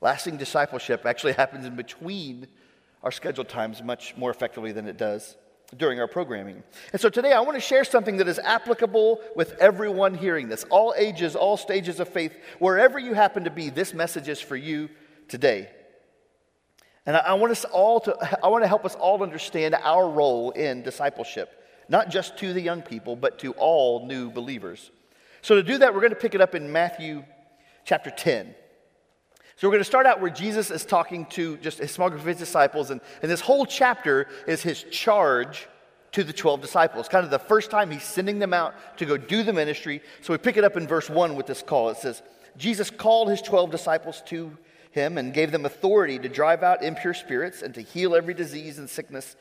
Lasting 0.00 0.36
discipleship 0.36 1.04
actually 1.04 1.32
happens 1.32 1.66
in 1.66 1.74
between 1.74 2.46
our 3.02 3.10
scheduled 3.10 3.48
times 3.48 3.82
much 3.82 4.16
more 4.16 4.30
effectively 4.30 4.70
than 4.70 4.86
it 4.86 4.96
does 4.96 5.36
during 5.76 6.00
our 6.00 6.08
programming. 6.08 6.62
And 6.92 7.00
so 7.00 7.08
today 7.08 7.32
I 7.32 7.40
want 7.40 7.54
to 7.54 7.60
share 7.60 7.84
something 7.84 8.16
that 8.16 8.28
is 8.28 8.38
applicable 8.38 9.20
with 9.36 9.52
everyone 9.60 10.14
hearing 10.14 10.48
this, 10.48 10.64
all 10.70 10.94
ages, 10.96 11.36
all 11.36 11.56
stages 11.56 12.00
of 12.00 12.08
faith, 12.08 12.36
wherever 12.58 12.98
you 12.98 13.14
happen 13.14 13.44
to 13.44 13.50
be, 13.50 13.70
this 13.70 13.94
message 13.94 14.28
is 14.28 14.40
for 14.40 14.56
you 14.56 14.88
today. 15.28 15.70
And 17.06 17.16
I, 17.16 17.34
want 17.34 17.52
us 17.52 17.64
all 17.64 18.00
to 18.00 18.38
I 18.44 18.48
want 18.48 18.62
to 18.62 18.68
help 18.68 18.84
us 18.84 18.94
all 18.94 19.22
understand 19.22 19.74
our 19.74 20.08
role 20.08 20.50
in 20.50 20.82
discipleship, 20.82 21.50
not 21.88 22.10
just 22.10 22.36
to 22.38 22.52
the 22.52 22.60
young 22.60 22.82
people, 22.82 23.16
but 23.16 23.38
to 23.40 23.52
all 23.52 24.06
new 24.06 24.30
believers. 24.30 24.90
So 25.42 25.54
to 25.54 25.62
do 25.62 25.78
that, 25.78 25.94
we're 25.94 26.00
going 26.00 26.10
to 26.10 26.16
pick 26.16 26.34
it 26.34 26.40
up 26.40 26.54
in 26.54 26.70
Matthew 26.70 27.24
chapter 27.84 28.10
10. 28.10 28.54
So 29.60 29.68
we're 29.68 29.72
going 29.72 29.80
to 29.80 29.84
start 29.84 30.06
out 30.06 30.22
where 30.22 30.30
Jesus 30.30 30.70
is 30.70 30.86
talking 30.86 31.26
to 31.26 31.58
just 31.58 31.80
a 31.80 31.86
small 31.86 32.08
group 32.08 32.22
of 32.22 32.26
his 32.26 32.38
disciples, 32.38 32.90
and, 32.90 32.98
and 33.20 33.30
this 33.30 33.42
whole 33.42 33.66
chapter 33.66 34.26
is 34.46 34.62
his 34.62 34.84
charge 34.84 35.68
to 36.12 36.24
the 36.24 36.32
12 36.32 36.62
disciples. 36.62 37.08
Kind 37.08 37.26
of 37.26 37.30
the 37.30 37.38
first 37.38 37.70
time 37.70 37.90
he's 37.90 38.02
sending 38.02 38.38
them 38.38 38.54
out 38.54 38.74
to 38.96 39.04
go 39.04 39.18
do 39.18 39.42
the 39.42 39.52
ministry. 39.52 40.00
So 40.22 40.32
we 40.32 40.38
pick 40.38 40.56
it 40.56 40.64
up 40.64 40.78
in 40.78 40.86
verse 40.86 41.10
1 41.10 41.36
with 41.36 41.46
this 41.46 41.60
call. 41.60 41.90
It 41.90 41.98
says, 41.98 42.22
Jesus 42.56 42.88
called 42.88 43.28
his 43.28 43.42
12 43.42 43.70
disciples 43.70 44.22
to 44.28 44.56
him 44.92 45.18
and 45.18 45.34
gave 45.34 45.52
them 45.52 45.66
authority 45.66 46.18
to 46.18 46.28
drive 46.30 46.62
out 46.62 46.82
impure 46.82 47.12
spirits 47.12 47.60
and 47.60 47.74
to 47.74 47.82
heal 47.82 48.14
every 48.14 48.32
disease 48.32 48.78
and 48.78 48.88
sickness. 48.88 49.36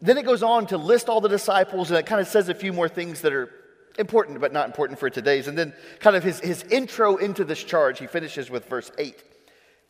Then 0.00 0.18
it 0.18 0.26
goes 0.26 0.42
on 0.42 0.66
to 0.66 0.76
list 0.76 1.08
all 1.08 1.20
the 1.20 1.28
disciples, 1.28 1.92
and 1.92 2.00
it 2.00 2.06
kind 2.06 2.20
of 2.20 2.26
says 2.26 2.48
a 2.48 2.54
few 2.54 2.72
more 2.72 2.88
things 2.88 3.20
that 3.20 3.32
are 3.32 3.48
important 3.98 4.40
but 4.40 4.52
not 4.52 4.66
important 4.66 4.98
for 4.98 5.10
today's. 5.10 5.48
And 5.48 5.56
then, 5.56 5.72
kind 6.00 6.16
of 6.16 6.24
his, 6.24 6.40
his 6.40 6.62
intro 6.64 7.16
into 7.16 7.44
this 7.44 7.62
charge, 7.62 7.98
he 7.98 8.06
finishes 8.06 8.50
with 8.50 8.66
verse 8.66 8.90
8. 8.98 9.22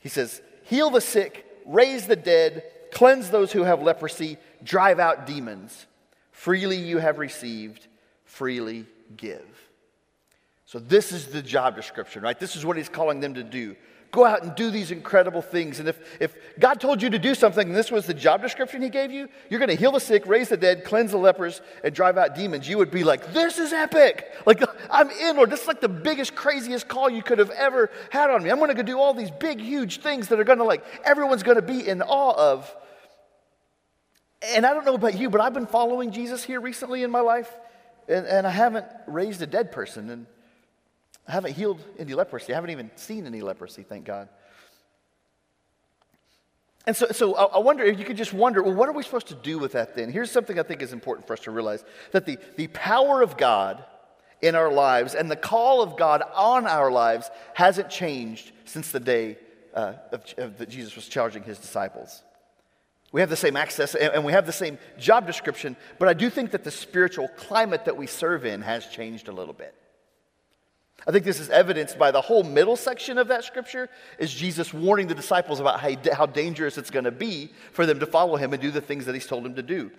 He 0.00 0.09
says, 0.09 0.41
Heal 0.65 0.91
the 0.91 1.00
sick, 1.00 1.47
raise 1.65 2.06
the 2.06 2.17
dead, 2.17 2.65
cleanse 2.93 3.31
those 3.31 3.53
who 3.53 3.62
have 3.62 3.83
leprosy, 3.83 4.37
drive 4.62 4.99
out 4.99 5.27
demons. 5.27 5.87
Freely 6.31 6.77
you 6.77 6.99
have 6.99 7.19
received, 7.19 7.87
freely 8.25 8.87
give. 9.17 9.47
So, 10.67 10.79
this 10.79 11.12
is 11.12 11.27
the 11.27 11.43
job 11.43 11.77
description, 11.77 12.23
right? 12.23 12.39
This 12.39 12.55
is 12.55 12.65
what 12.65 12.77
he's 12.77 12.89
calling 12.89 13.21
them 13.21 13.35
to 13.35 13.43
do 13.43 13.75
go 14.10 14.25
out 14.25 14.43
and 14.43 14.55
do 14.55 14.70
these 14.70 14.90
incredible 14.90 15.43
things. 15.43 15.81
And 15.81 15.88
if, 15.88 15.99
if 16.20 16.34
God 16.58 16.81
told 16.81 17.02
you 17.02 17.10
to 17.10 17.19
do 17.19 17.34
something 17.34 17.69
and 17.69 17.76
this 17.76 17.90
was 17.90 18.06
the 18.06 18.14
job 18.14 18.43
description 18.43 18.81
He 18.81 18.88
gave 18.88 19.10
you, 19.10 19.28
you're 19.50 19.60
going 19.60 19.69
to 19.69 19.76
heal 19.76 19.93
the 19.93 20.00
sick, 20.00 20.26
raise 20.26 20.49
the 20.49 20.56
dead, 20.56 20.84
cleanse 20.84 21.10
the 21.10 21.19
lepers, 21.19 21.60
and 21.84 21.94
drive 21.94 22.16
out 22.16 22.34
demons, 22.34 22.69
you 22.69 22.78
would 22.78 22.90
be 22.90 23.05
like, 23.05 23.32
This 23.32 23.58
is 23.58 23.72
epic. 23.72 24.32
Like, 24.46 24.62
I'm 24.90 25.10
in, 25.10 25.37
Lord. 25.37 25.50
This 25.50 25.62
is 25.62 25.69
like 25.69 25.81
the 25.81 25.88
biggest, 25.88 26.34
craziest 26.34 26.88
call 26.88 27.10
you 27.10 27.22
could 27.22 27.38
have 27.38 27.50
ever 27.50 27.90
had 28.10 28.31
on 28.31 28.43
me. 28.43 28.50
I'm 28.50 28.58
going 28.58 28.70
to 28.70 28.75
go 28.75 28.82
do 28.82 28.99
all 28.99 29.14
these 29.14 29.31
big, 29.31 29.60
huge 29.60 30.00
things 30.00 30.28
that 30.28 30.40
are 30.40 30.44
going 30.44 30.58
to, 30.58 30.64
like, 30.64 30.84
everyone's 31.04 31.43
going 31.43 31.56
to 31.56 31.62
be 31.62 31.87
in 31.87 32.00
awe 32.02 32.34
of. 32.34 32.75
And 34.54 34.64
I 34.64 34.72
don't 34.72 34.87
know 34.87 34.94
about 34.94 35.19
you, 35.19 35.31
but 35.31 35.40
I've 35.40 35.54
been 35.54 35.66
following 35.66 36.12
Jesus 36.12 36.44
here 36.44 36.61
recently 36.61 37.02
in 37.02 37.11
my 37.11 37.20
life, 37.20 37.50
and, 38.08 38.25
and 38.26 38.46
I 38.46 38.50
haven't 38.50 38.87
raised 39.06 39.43
a 39.43 39.46
dead 39.46 39.72
person. 39.72 40.11
And 40.11 40.26
I 41.28 41.32
haven't 41.32 41.52
healed 41.52 41.84
any 41.98 42.14
leprosy. 42.14 42.52
I 42.52 42.56
haven't 42.56 42.70
even 42.70 42.90
seen 42.96 43.26
any 43.26 43.42
leprosy, 43.42 43.82
thank 43.82 44.06
God. 44.06 44.28
And 46.87 46.97
so, 46.97 47.08
so 47.08 47.35
I 47.35 47.58
wonder 47.58 47.85
if 47.85 47.99
you 47.99 48.04
could 48.06 48.16
just 48.16 48.32
wonder, 48.32 48.62
well, 48.62 48.73
what 48.73 48.88
are 48.88 48.92
we 48.92 49.02
supposed 49.02 49.26
to 49.26 49.35
do 49.35 49.58
with 49.58 49.73
that 49.73 49.94
then? 49.94 50.11
Here's 50.11 50.30
something 50.30 50.58
I 50.58 50.62
think 50.62 50.80
is 50.80 50.94
important 50.94 51.26
for 51.26 51.35
us 51.35 51.40
to 51.40 51.50
realize 51.50 51.85
that 52.12 52.25
the, 52.25 52.38
the 52.56 52.68
power 52.68 53.20
of 53.20 53.37
God 53.37 53.85
in 54.40 54.54
our 54.54 54.73
lives 54.73 55.14
and 55.14 55.30
the 55.30 55.37
call 55.37 55.82
of 55.82 55.99
God 55.99 56.23
on 56.35 56.66
our 56.66 56.90
lives 56.90 57.30
hasn't 57.52 57.90
changed 57.90 58.52
since 58.64 58.90
the 58.90 59.00
day 59.00 59.37
uh, 59.75 59.94
of, 60.12 60.35
of, 60.38 60.56
that 60.56 60.70
Jesus 60.70 60.97
was 60.97 61.08
charging 61.08 61.42
his 61.42 61.58
disciples. 61.58 62.23
We 63.12 63.20
have 63.20 63.28
the 63.28 63.37
same 63.37 63.56
access 63.56 63.94
and, 63.94 64.14
and 64.14 64.25
we 64.25 64.32
have 64.32 64.47
the 64.47 64.52
same 64.52 64.78
job 64.99 65.26
description, 65.26 65.76
but 65.99 66.08
I 66.08 66.14
do 66.14 66.30
think 66.30 66.52
that 66.52 66.64
the 66.64 66.70
spiritual 66.70 67.28
climate 67.28 67.85
that 67.85 67.99
we 67.99 68.06
serve 68.06 68.47
in 68.47 68.62
has 68.62 68.87
changed 68.87 69.28
a 69.28 69.32
little 69.32 69.52
bit. 69.52 69.75
I 71.07 71.12
think 71.12 71.25
this 71.25 71.40
is 71.40 71.49
evidenced 71.49 71.99
by 71.99 72.11
the 72.11 72.21
whole 72.21 72.43
middle 72.43 72.76
section 72.76 73.19
of 73.19 73.28
that 73.28 73.45
scripture 73.45 73.88
is 74.19 74.33
Jesus 74.33 74.75
warning 74.75 75.07
the 75.07 75.14
disciples 75.14 75.61
about 75.61 75.81
how, 75.81 75.90
how 76.12 76.26
dangerous 76.26 76.76
it's 76.76 76.90
going 76.90 77.05
to 77.05 77.11
be 77.11 77.50
for 77.73 77.87
them 77.87 78.00
to 78.00 78.07
follow 78.07 78.37
him 78.37 78.52
and 78.52 78.61
do 78.61 78.71
the 78.71 78.81
things 78.81 79.07
that 79.07 79.14
he's 79.14 79.26
told 79.26 79.45
them 79.45 79.55
to 79.55 79.62
do. 79.62 79.90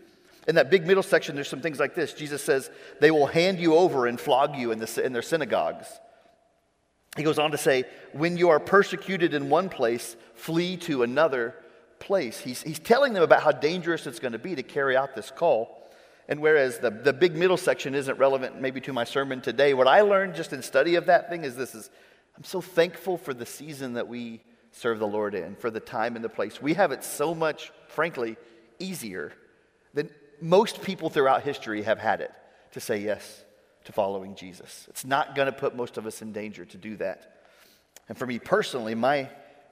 In 0.47 0.55
that 0.55 0.69
big 0.69 0.85
middle 0.85 1.03
section, 1.03 1.35
there's 1.35 1.47
some 1.47 1.61
things 1.61 1.79
like 1.79 1.95
this. 1.95 2.13
Jesus 2.13 2.43
says, 2.43 2.69
they 2.99 3.11
will 3.11 3.27
hand 3.27 3.59
you 3.59 3.75
over 3.75 4.07
and 4.07 4.19
flog 4.19 4.55
you 4.55 4.71
in, 4.71 4.79
the, 4.79 5.01
in 5.03 5.13
their 5.13 5.21
synagogues. 5.21 5.87
He 7.17 7.23
goes 7.23 7.39
on 7.39 7.51
to 7.51 7.57
say, 7.57 7.85
when 8.13 8.37
you 8.37 8.49
are 8.49 8.59
persecuted 8.59 9.33
in 9.33 9.49
one 9.49 9.69
place, 9.69 10.15
flee 10.35 10.77
to 10.77 11.03
another 11.03 11.55
place. 11.99 12.39
He's, 12.39 12.61
he's 12.61 12.79
telling 12.79 13.13
them 13.13 13.23
about 13.23 13.43
how 13.43 13.51
dangerous 13.51 14.05
it's 14.05 14.19
going 14.19 14.31
to 14.33 14.39
be 14.39 14.55
to 14.55 14.63
carry 14.63 14.95
out 14.95 15.15
this 15.15 15.31
call. 15.31 15.78
And 16.29 16.39
whereas 16.41 16.77
the, 16.77 16.91
the 16.91 17.11
big 17.11 17.35
middle 17.35 17.57
section 17.57 17.95
isn't 17.95 18.19
relevant 18.19 18.61
maybe 18.61 18.79
to 18.81 18.93
my 18.93 19.03
sermon 19.03 19.41
today, 19.41 19.73
what 19.73 19.87
I 19.87 20.01
learned 20.01 20.35
just 20.35 20.53
in 20.53 20.61
study 20.61 20.93
of 20.93 21.07
that 21.07 21.27
thing 21.27 21.43
is 21.43 21.55
this 21.55 21.73
is 21.73 21.89
I'm 22.37 22.43
so 22.43 22.61
thankful 22.61 23.17
for 23.17 23.33
the 23.33 23.47
season 23.47 23.93
that 23.93 24.07
we 24.07 24.41
serve 24.71 24.99
the 24.99 25.07
Lord 25.07 25.33
in, 25.33 25.55
for 25.55 25.71
the 25.71 25.79
time 25.79 26.15
and 26.15 26.23
the 26.23 26.29
place. 26.29 26.61
We 26.61 26.75
have 26.75 26.91
it 26.91 27.03
so 27.03 27.33
much, 27.33 27.71
frankly, 27.87 28.37
easier 28.77 29.33
than 29.95 30.11
most 30.39 30.83
people 30.83 31.09
throughout 31.09 31.41
history 31.41 31.81
have 31.81 31.97
had 31.97 32.21
it 32.21 32.31
to 32.73 32.79
say 32.79 32.99
yes 32.99 33.43
to 33.85 33.91
following 33.91 34.35
Jesus. 34.35 34.85
It's 34.87 35.03
not 35.03 35.35
going 35.35 35.47
to 35.47 35.51
put 35.51 35.75
most 35.75 35.97
of 35.97 36.05
us 36.05 36.21
in 36.21 36.31
danger 36.31 36.63
to 36.63 36.77
do 36.77 36.95
that. 36.97 37.41
And 38.07 38.15
for 38.15 38.27
me 38.27 38.37
personally, 38.37 38.93
my, 38.93 39.29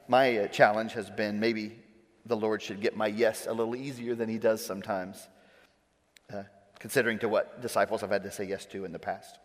my 0.07 0.39
uh, 0.39 0.47
challenge 0.47 0.93
has 0.93 1.11
been 1.11 1.39
maybe 1.39 1.77
the 2.25 2.35
Lord 2.35 2.63
should 2.63 2.81
get 2.81 2.97
my 2.97 3.07
yes 3.07 3.45
a 3.47 3.53
little 3.53 3.75
easier 3.75 4.15
than 4.15 4.27
he 4.27 4.39
does 4.39 4.65
sometimes 4.65 5.27
uh, 6.33 6.43
considering 6.79 7.19
to 7.19 7.29
what 7.29 7.61
disciples 7.61 8.01
have 8.01 8.09
had 8.09 8.23
to 8.23 8.31
say 8.31 8.45
yes 8.45 8.65
to 8.67 8.85
in 8.85 8.91
the 8.91 8.99
past. 8.99 9.39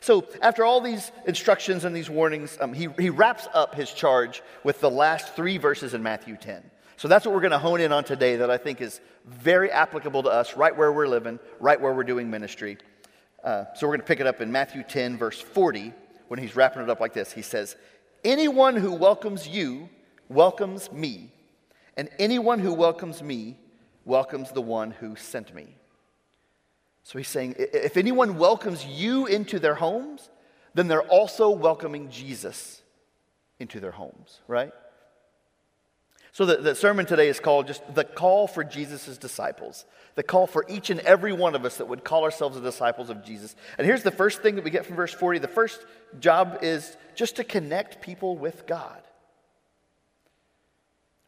So, 0.00 0.26
after 0.42 0.64
all 0.64 0.80
these 0.80 1.12
instructions 1.26 1.84
and 1.84 1.94
these 1.94 2.10
warnings, 2.10 2.58
um, 2.60 2.72
he, 2.72 2.88
he 2.98 3.10
wraps 3.10 3.48
up 3.54 3.74
his 3.74 3.90
charge 3.92 4.42
with 4.62 4.80
the 4.80 4.90
last 4.90 5.34
three 5.34 5.56
verses 5.56 5.94
in 5.94 6.02
Matthew 6.02 6.36
10. 6.36 6.62
So 6.96 7.08
that's 7.08 7.24
what 7.26 7.34
we're 7.34 7.40
going 7.40 7.52
to 7.52 7.58
hone 7.58 7.80
in 7.80 7.92
on 7.92 8.04
today 8.04 8.36
that 8.36 8.50
I 8.50 8.56
think 8.56 8.80
is 8.80 9.00
very 9.24 9.70
applicable 9.70 10.22
to 10.24 10.28
us 10.28 10.56
right 10.56 10.76
where 10.76 10.92
we're 10.92 11.08
living, 11.08 11.38
right 11.58 11.80
where 11.80 11.92
we're 11.92 12.04
doing 12.04 12.30
ministry. 12.30 12.78
Uh, 13.42 13.64
so 13.74 13.86
we're 13.86 13.92
going 13.92 14.00
to 14.00 14.06
pick 14.06 14.20
it 14.20 14.26
up 14.26 14.40
in 14.40 14.52
Matthew 14.52 14.82
10, 14.82 15.16
verse 15.18 15.40
40, 15.40 15.92
when 16.28 16.38
he's 16.38 16.54
wrapping 16.54 16.82
it 16.82 16.90
up 16.90 17.00
like 17.00 17.12
this. 17.12 17.32
He 17.32 17.42
says, 17.42 17.76
Anyone 18.22 18.76
who 18.76 18.92
welcomes 18.92 19.46
you 19.46 19.88
welcomes 20.28 20.90
me, 20.92 21.32
and 21.96 22.08
anyone 22.18 22.58
who 22.58 22.72
welcomes 22.72 23.22
me 23.22 23.58
welcomes 24.04 24.50
the 24.50 24.62
one 24.62 24.90
who 24.90 25.16
sent 25.16 25.54
me. 25.54 25.76
So 27.02 27.18
he's 27.18 27.28
saying, 27.28 27.56
if 27.58 27.96
anyone 27.96 28.38
welcomes 28.38 28.84
you 28.84 29.26
into 29.26 29.58
their 29.58 29.74
homes, 29.74 30.30
then 30.74 30.88
they're 30.88 31.02
also 31.02 31.50
welcoming 31.50 32.10
Jesus 32.10 32.82
into 33.58 33.78
their 33.78 33.92
homes, 33.92 34.40
right? 34.48 34.72
So 36.32 36.46
the, 36.46 36.56
the 36.56 36.74
sermon 36.74 37.06
today 37.06 37.28
is 37.28 37.38
called 37.38 37.68
just 37.68 37.82
the 37.94 38.02
call 38.02 38.48
for 38.48 38.64
Jesus' 38.64 39.16
disciples. 39.18 39.84
The 40.16 40.24
call 40.24 40.48
for 40.48 40.64
each 40.68 40.90
and 40.90 40.98
every 41.00 41.32
one 41.32 41.54
of 41.54 41.64
us 41.64 41.76
that 41.76 41.86
would 41.86 42.02
call 42.02 42.24
ourselves 42.24 42.56
the 42.56 42.62
disciples 42.62 43.08
of 43.08 43.24
Jesus. 43.24 43.54
And 43.78 43.86
here's 43.86 44.02
the 44.02 44.10
first 44.10 44.42
thing 44.42 44.56
that 44.56 44.64
we 44.64 44.70
get 44.70 44.84
from 44.84 44.96
verse 44.96 45.14
40. 45.14 45.38
The 45.38 45.46
first 45.46 45.84
job 46.18 46.58
is 46.62 46.96
just 47.14 47.36
to 47.36 47.44
connect 47.44 48.00
people 48.00 48.36
with 48.36 48.66
God. 48.66 49.00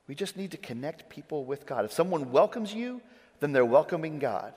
We 0.09 0.15
just 0.15 0.37
need 0.37 0.53
to 0.53 0.57
connect 0.57 1.09
people 1.09 1.45
with 1.45 1.67
God. 1.67 1.85
If 1.85 1.93
someone 1.93 2.31
welcomes 2.31 2.73
you, 2.73 3.01
then 3.41 3.53
they're 3.53 3.65
welcoming 3.65 4.19
God. 4.19 4.55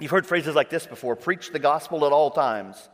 You've 0.00 0.10
heard 0.10 0.26
phrases 0.26 0.54
like 0.54 0.70
this 0.70 0.86
before 0.86 1.16
preach 1.16 1.50
the 1.50 1.58
gospel 1.58 2.06
at 2.06 2.12
all 2.12 2.30
times, 2.30 2.88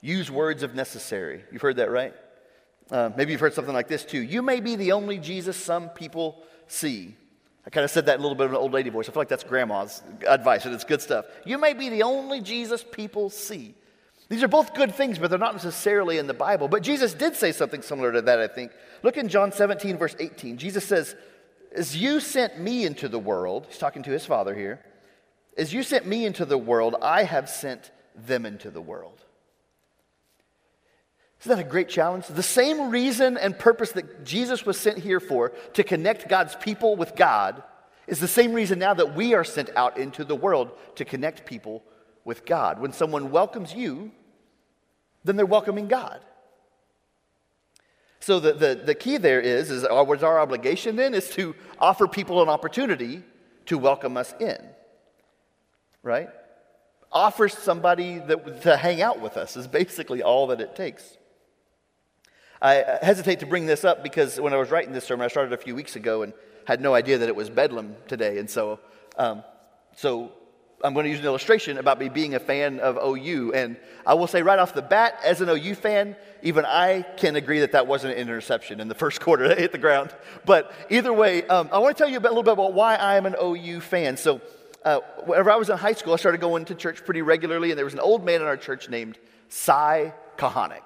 use 0.00 0.30
words 0.30 0.62
if 0.62 0.74
necessary. 0.74 1.42
You've 1.50 1.62
heard 1.62 1.76
that, 1.76 1.90
right? 1.90 2.14
Uh, 2.90 3.10
maybe 3.16 3.32
you've 3.32 3.40
heard 3.40 3.54
something 3.54 3.72
like 3.72 3.88
this 3.88 4.04
too. 4.04 4.20
You 4.20 4.42
may 4.42 4.60
be 4.60 4.76
the 4.76 4.92
only 4.92 5.18
Jesus 5.18 5.56
some 5.56 5.88
people 5.88 6.42
see. 6.66 7.16
I 7.66 7.70
kind 7.70 7.84
of 7.84 7.90
said 7.90 8.06
that 8.06 8.16
in 8.16 8.20
a 8.20 8.22
little 8.22 8.36
bit 8.36 8.44
of 8.44 8.52
an 8.52 8.58
old 8.58 8.72
lady 8.72 8.90
voice. 8.90 9.08
I 9.08 9.12
feel 9.12 9.22
like 9.22 9.28
that's 9.28 9.44
grandma's 9.44 10.02
advice, 10.26 10.66
and 10.66 10.74
it's 10.74 10.84
good 10.84 11.00
stuff. 11.00 11.24
You 11.46 11.56
may 11.56 11.72
be 11.72 11.88
the 11.88 12.02
only 12.02 12.42
Jesus 12.42 12.84
people 12.84 13.30
see. 13.30 13.74
These 14.28 14.42
are 14.42 14.48
both 14.48 14.74
good 14.74 14.94
things, 14.94 15.18
but 15.18 15.28
they're 15.28 15.38
not 15.38 15.54
necessarily 15.54 16.18
in 16.18 16.26
the 16.26 16.34
Bible. 16.34 16.68
But 16.68 16.82
Jesus 16.82 17.12
did 17.12 17.36
say 17.36 17.52
something 17.52 17.82
similar 17.82 18.12
to 18.12 18.22
that, 18.22 18.40
I 18.40 18.48
think. 18.48 18.72
Look 19.02 19.16
in 19.16 19.28
John 19.28 19.52
17, 19.52 19.98
verse 19.98 20.16
18. 20.18 20.56
Jesus 20.56 20.84
says, 20.84 21.14
As 21.74 21.96
you 21.96 22.20
sent 22.20 22.58
me 22.58 22.86
into 22.86 23.08
the 23.08 23.18
world, 23.18 23.66
he's 23.68 23.78
talking 23.78 24.02
to 24.04 24.10
his 24.10 24.24
Father 24.24 24.54
here, 24.54 24.80
as 25.56 25.72
you 25.72 25.82
sent 25.82 26.06
me 26.06 26.24
into 26.24 26.44
the 26.44 26.58
world, 26.58 26.96
I 27.02 27.24
have 27.24 27.48
sent 27.48 27.90
them 28.14 28.46
into 28.46 28.70
the 28.70 28.80
world. 28.80 29.20
Isn't 31.40 31.56
that 31.56 31.66
a 31.66 31.68
great 31.68 31.90
challenge? 31.90 32.26
The 32.26 32.42
same 32.42 32.90
reason 32.90 33.36
and 33.36 33.58
purpose 33.58 33.92
that 33.92 34.24
Jesus 34.24 34.64
was 34.64 34.80
sent 34.80 34.98
here 34.98 35.20
for, 35.20 35.50
to 35.74 35.84
connect 35.84 36.28
God's 36.28 36.56
people 36.56 36.96
with 36.96 37.14
God, 37.14 37.62
is 38.06 38.18
the 38.18 38.28
same 38.28 38.54
reason 38.54 38.78
now 38.78 38.94
that 38.94 39.14
we 39.14 39.34
are 39.34 39.44
sent 39.44 39.68
out 39.76 39.98
into 39.98 40.24
the 40.24 40.34
world 40.34 40.72
to 40.94 41.04
connect 41.04 41.44
people 41.44 41.82
with 42.24 42.44
God. 42.44 42.80
When 42.80 42.92
someone 42.92 43.30
welcomes 43.30 43.74
you, 43.74 44.12
then 45.24 45.36
they're 45.36 45.46
welcoming 45.46 45.88
God. 45.88 46.20
So 48.20 48.40
the, 48.40 48.52
the, 48.54 48.74
the 48.74 48.94
key 48.94 49.18
there 49.18 49.40
is, 49.40 49.70
is 49.70 49.84
our, 49.84 50.24
our 50.24 50.40
obligation 50.40 50.96
then 50.96 51.12
is 51.12 51.28
to 51.30 51.54
offer 51.78 52.08
people 52.08 52.42
an 52.42 52.48
opportunity 52.48 53.22
to 53.66 53.76
welcome 53.76 54.16
us 54.16 54.34
in. 54.40 54.58
Right? 56.02 56.28
Offer 57.12 57.48
somebody 57.50 58.18
that, 58.18 58.62
to 58.62 58.76
hang 58.76 59.02
out 59.02 59.20
with 59.20 59.36
us 59.36 59.56
is 59.56 59.68
basically 59.68 60.22
all 60.22 60.46
that 60.48 60.60
it 60.60 60.74
takes. 60.74 61.18
I 62.62 62.98
hesitate 63.02 63.40
to 63.40 63.46
bring 63.46 63.66
this 63.66 63.84
up 63.84 64.02
because 64.02 64.40
when 64.40 64.54
I 64.54 64.56
was 64.56 64.70
writing 64.70 64.94
this 64.94 65.04
sermon, 65.04 65.24
I 65.24 65.28
started 65.28 65.52
a 65.52 65.58
few 65.58 65.74
weeks 65.74 65.96
ago 65.96 66.22
and 66.22 66.32
had 66.66 66.80
no 66.80 66.94
idea 66.94 67.18
that 67.18 67.28
it 67.28 67.36
was 67.36 67.50
Bedlam 67.50 67.94
today. 68.08 68.38
And 68.38 68.48
so, 68.48 68.80
um, 69.18 69.44
so 69.96 70.32
I'm 70.84 70.92
going 70.92 71.04
to 71.04 71.10
use 71.10 71.20
an 71.20 71.24
illustration 71.24 71.78
about 71.78 71.98
me 71.98 72.10
being 72.10 72.34
a 72.34 72.38
fan 72.38 72.78
of 72.78 72.98
OU. 73.02 73.52
And 73.54 73.76
I 74.06 74.14
will 74.14 74.26
say 74.26 74.42
right 74.42 74.58
off 74.58 74.74
the 74.74 74.82
bat, 74.82 75.18
as 75.24 75.40
an 75.40 75.48
OU 75.48 75.74
fan, 75.76 76.14
even 76.42 76.66
I 76.66 77.02
can 77.16 77.36
agree 77.36 77.60
that 77.60 77.72
that 77.72 77.86
wasn't 77.86 78.14
an 78.14 78.20
interception 78.20 78.80
in 78.80 78.88
the 78.88 78.94
first 78.94 79.20
quarter 79.22 79.48
that 79.48 79.58
hit 79.58 79.72
the 79.72 79.78
ground. 79.78 80.14
But 80.44 80.70
either 80.90 81.12
way, 81.12 81.46
um, 81.46 81.70
I 81.72 81.78
want 81.78 81.96
to 81.96 82.02
tell 82.02 82.10
you 82.10 82.18
a, 82.18 82.20
little 82.20 82.42
bit 82.42 82.52
about 82.52 82.74
why 82.74 82.96
I 82.96 83.16
am 83.16 83.24
an 83.26 83.34
OU 83.42 83.80
fan. 83.80 84.16
So, 84.16 84.42
uh, 84.84 85.00
whenever 85.24 85.50
I 85.50 85.56
was 85.56 85.70
in 85.70 85.78
high 85.78 85.94
school, 85.94 86.12
I 86.12 86.16
started 86.16 86.42
going 86.42 86.66
to 86.66 86.74
church 86.74 87.02
pretty 87.06 87.22
regularly, 87.22 87.70
and 87.70 87.78
there 87.78 87.86
was 87.86 87.94
an 87.94 88.00
old 88.00 88.22
man 88.22 88.42
in 88.42 88.46
our 88.46 88.58
church 88.58 88.90
named 88.90 89.16
Cy 89.48 90.12
Kahanik 90.36 90.82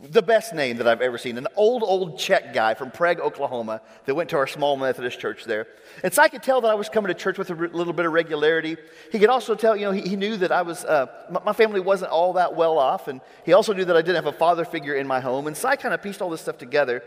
the 0.00 0.22
best 0.22 0.54
name 0.54 0.76
that 0.76 0.86
I've 0.86 1.00
ever 1.00 1.18
seen. 1.18 1.36
An 1.38 1.48
old, 1.56 1.82
old 1.82 2.18
Czech 2.18 2.54
guy 2.54 2.74
from 2.74 2.92
Prague, 2.92 3.18
Oklahoma, 3.18 3.80
that 4.04 4.14
went 4.14 4.30
to 4.30 4.36
our 4.36 4.46
small 4.46 4.76
Methodist 4.76 5.18
church 5.18 5.44
there. 5.44 5.66
And 6.04 6.14
so 6.14 6.22
I 6.22 6.28
could 6.28 6.42
tell 6.42 6.60
that 6.60 6.68
I 6.68 6.74
was 6.74 6.88
coming 6.88 7.08
to 7.08 7.14
church 7.14 7.36
with 7.36 7.50
a 7.50 7.54
little 7.54 7.92
bit 7.92 8.06
of 8.06 8.12
regularity. 8.12 8.76
He 9.10 9.18
could 9.18 9.28
also 9.28 9.56
tell, 9.56 9.76
you 9.76 9.86
know, 9.86 9.90
he, 9.90 10.02
he 10.02 10.14
knew 10.14 10.36
that 10.36 10.52
I 10.52 10.62
was, 10.62 10.84
uh, 10.84 11.06
my, 11.30 11.40
my, 11.46 11.52
family 11.52 11.80
wasn't 11.80 12.12
all 12.12 12.34
that 12.34 12.54
well 12.54 12.78
off. 12.78 13.08
And 13.08 13.20
he 13.44 13.54
also 13.54 13.72
knew 13.72 13.84
that 13.84 13.96
I 13.96 14.02
didn't 14.02 14.24
have 14.24 14.32
a 14.32 14.38
father 14.38 14.64
figure 14.64 14.94
in 14.94 15.06
my 15.08 15.18
home. 15.18 15.48
And 15.48 15.56
so 15.56 15.68
I 15.68 15.74
kind 15.74 15.92
of 15.92 16.00
pieced 16.00 16.22
all 16.22 16.30
this 16.30 16.42
stuff 16.42 16.58
together. 16.58 17.02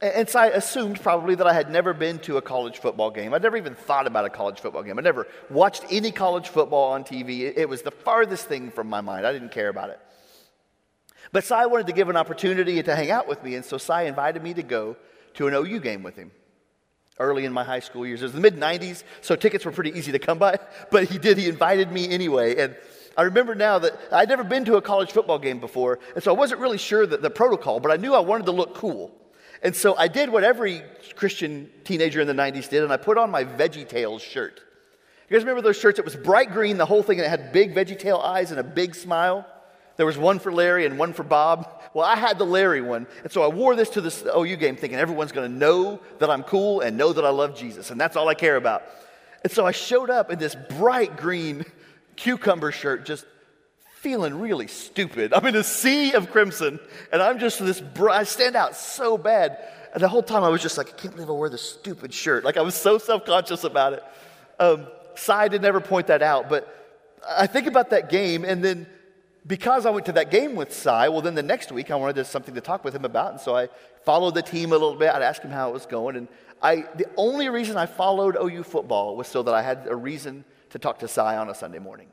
And, 0.00 0.12
and 0.12 0.28
so 0.28 0.40
I 0.40 0.46
assumed 0.46 1.00
probably 1.00 1.36
that 1.36 1.46
I 1.46 1.52
had 1.52 1.70
never 1.70 1.94
been 1.94 2.18
to 2.20 2.36
a 2.36 2.42
college 2.42 2.80
football 2.80 3.12
game. 3.12 3.32
I'd 3.32 3.42
never 3.44 3.56
even 3.56 3.76
thought 3.76 4.08
about 4.08 4.24
a 4.24 4.30
college 4.30 4.58
football 4.58 4.82
game. 4.82 4.98
I'd 4.98 5.04
never 5.04 5.28
watched 5.50 5.84
any 5.88 6.10
college 6.10 6.48
football 6.48 6.94
on 6.94 7.04
TV. 7.04 7.42
It, 7.42 7.58
it 7.58 7.68
was 7.68 7.82
the 7.82 7.92
farthest 7.92 8.46
thing 8.46 8.72
from 8.72 8.88
my 8.88 9.02
mind. 9.02 9.24
I 9.24 9.32
didn't 9.32 9.52
care 9.52 9.68
about 9.68 9.90
it. 9.90 10.00
But 11.32 11.44
Cy 11.44 11.66
wanted 11.66 11.86
to 11.86 11.94
give 11.94 12.10
an 12.10 12.16
opportunity 12.16 12.82
to 12.82 12.94
hang 12.94 13.10
out 13.10 13.26
with 13.26 13.42
me, 13.42 13.54
and 13.54 13.64
so 13.64 13.78
Cy 13.78 14.02
invited 14.02 14.42
me 14.42 14.52
to 14.54 14.62
go 14.62 14.96
to 15.34 15.48
an 15.48 15.54
OU 15.54 15.80
game 15.80 16.02
with 16.02 16.14
him 16.14 16.30
early 17.18 17.44
in 17.44 17.52
my 17.52 17.64
high 17.64 17.80
school 17.80 18.06
years. 18.06 18.20
It 18.20 18.26
was 18.26 18.32
the 18.32 18.40
mid 18.40 18.56
90s, 18.56 19.02
so 19.20 19.34
tickets 19.34 19.64
were 19.64 19.72
pretty 19.72 19.96
easy 19.98 20.12
to 20.12 20.18
come 20.18 20.38
by, 20.38 20.58
but 20.90 21.04
he 21.04 21.18
did. 21.18 21.38
He 21.38 21.48
invited 21.48 21.90
me 21.90 22.08
anyway. 22.10 22.56
And 22.56 22.76
I 23.16 23.22
remember 23.22 23.54
now 23.54 23.78
that 23.78 23.98
I'd 24.10 24.28
never 24.28 24.44
been 24.44 24.64
to 24.66 24.76
a 24.76 24.82
college 24.82 25.12
football 25.12 25.38
game 25.38 25.58
before, 25.58 26.00
and 26.14 26.22
so 26.22 26.34
I 26.34 26.36
wasn't 26.36 26.60
really 26.60 26.78
sure 26.78 27.06
that 27.06 27.22
the 27.22 27.30
protocol, 27.30 27.80
but 27.80 27.90
I 27.90 27.96
knew 27.96 28.14
I 28.14 28.20
wanted 28.20 28.46
to 28.46 28.52
look 28.52 28.74
cool. 28.74 29.10
And 29.62 29.76
so 29.76 29.96
I 29.96 30.08
did 30.08 30.28
what 30.28 30.42
every 30.42 30.82
Christian 31.14 31.70
teenager 31.84 32.20
in 32.20 32.26
the 32.26 32.34
90s 32.34 32.68
did, 32.68 32.82
and 32.82 32.92
I 32.92 32.96
put 32.96 33.16
on 33.16 33.30
my 33.30 33.44
Veggie 33.44 33.88
Tales 33.88 34.20
shirt. 34.20 34.60
You 35.28 35.36
guys 35.36 35.44
remember 35.44 35.62
those 35.62 35.78
shirts? 35.78 35.98
It 35.98 36.04
was 36.04 36.16
bright 36.16 36.52
green, 36.52 36.78
the 36.78 36.84
whole 36.84 37.02
thing, 37.02 37.18
and 37.18 37.26
it 37.26 37.30
had 37.30 37.52
big 37.52 37.74
Veggie 37.74 37.98
Tale 37.98 38.18
eyes 38.18 38.50
and 38.50 38.58
a 38.58 38.64
big 38.64 38.94
smile. 38.94 39.46
There 39.96 40.06
was 40.06 40.16
one 40.16 40.38
for 40.38 40.52
Larry 40.52 40.86
and 40.86 40.98
one 40.98 41.12
for 41.12 41.22
Bob. 41.22 41.82
Well, 41.94 42.06
I 42.06 42.16
had 42.16 42.38
the 42.38 42.46
Larry 42.46 42.80
one. 42.80 43.06
And 43.22 43.30
so 43.30 43.42
I 43.42 43.48
wore 43.48 43.76
this 43.76 43.90
to 43.90 44.00
this 44.00 44.24
OU 44.24 44.56
game 44.56 44.76
thinking 44.76 44.98
everyone's 44.98 45.32
going 45.32 45.50
to 45.50 45.58
know 45.58 46.00
that 46.18 46.30
I'm 46.30 46.42
cool 46.42 46.80
and 46.80 46.96
know 46.96 47.12
that 47.12 47.24
I 47.24 47.30
love 47.30 47.56
Jesus. 47.56 47.90
And 47.90 48.00
that's 48.00 48.16
all 48.16 48.28
I 48.28 48.34
care 48.34 48.56
about. 48.56 48.82
And 49.42 49.52
so 49.52 49.66
I 49.66 49.72
showed 49.72 50.08
up 50.08 50.30
in 50.30 50.38
this 50.38 50.54
bright 50.54 51.16
green 51.16 51.64
cucumber 52.16 52.72
shirt, 52.72 53.04
just 53.04 53.26
feeling 53.94 54.40
really 54.40 54.66
stupid. 54.66 55.32
I'm 55.32 55.46
in 55.46 55.56
a 55.56 55.64
sea 55.64 56.12
of 56.12 56.30
crimson, 56.30 56.80
and 57.12 57.22
I'm 57.22 57.38
just 57.38 57.58
this 57.60 57.82
I 58.10 58.24
stand 58.24 58.56
out 58.56 58.76
so 58.76 59.18
bad. 59.18 59.58
And 59.94 60.02
the 60.02 60.08
whole 60.08 60.22
time 60.22 60.42
I 60.42 60.48
was 60.48 60.62
just 60.62 60.78
like, 60.78 60.88
I 60.88 60.92
can't 60.92 61.14
believe 61.14 61.28
I 61.28 61.32
wore 61.32 61.50
this 61.50 61.62
stupid 61.62 62.14
shirt. 62.14 62.44
Like 62.44 62.56
I 62.56 62.62
was 62.62 62.74
so 62.74 62.98
self 62.98 63.24
conscious 63.24 63.64
about 63.64 63.92
it. 63.94 64.04
Um, 64.58 64.86
Cy 65.14 65.48
did 65.48 65.62
never 65.62 65.80
point 65.80 66.06
that 66.06 66.22
out, 66.22 66.48
but 66.48 66.68
I 67.28 67.46
think 67.46 67.66
about 67.66 67.90
that 67.90 68.10
game, 68.10 68.44
and 68.44 68.64
then 68.64 68.86
because 69.46 69.86
I 69.86 69.90
went 69.90 70.06
to 70.06 70.12
that 70.12 70.30
game 70.30 70.54
with 70.54 70.72
Cy, 70.72 71.08
well, 71.08 71.20
then 71.20 71.34
the 71.34 71.42
next 71.42 71.72
week 71.72 71.90
I 71.90 71.96
wanted 71.96 72.16
to 72.16 72.24
something 72.24 72.54
to 72.54 72.60
talk 72.60 72.84
with 72.84 72.94
him 72.94 73.04
about. 73.04 73.32
And 73.32 73.40
so 73.40 73.56
I 73.56 73.68
followed 74.04 74.34
the 74.34 74.42
team 74.42 74.70
a 74.70 74.74
little 74.74 74.94
bit. 74.94 75.12
I'd 75.12 75.22
ask 75.22 75.42
him 75.42 75.50
how 75.50 75.70
it 75.70 75.72
was 75.72 75.86
going. 75.86 76.16
And 76.16 76.28
I, 76.60 76.84
the 76.94 77.06
only 77.16 77.48
reason 77.48 77.76
I 77.76 77.86
followed 77.86 78.36
OU 78.36 78.62
football 78.62 79.16
was 79.16 79.26
so 79.26 79.42
that 79.42 79.52
I 79.52 79.62
had 79.62 79.86
a 79.88 79.96
reason 79.96 80.44
to 80.70 80.78
talk 80.78 81.00
to 81.00 81.08
Cy 81.08 81.36
on 81.36 81.50
a 81.50 81.54
Sunday 81.54 81.80
morning. 81.80 82.08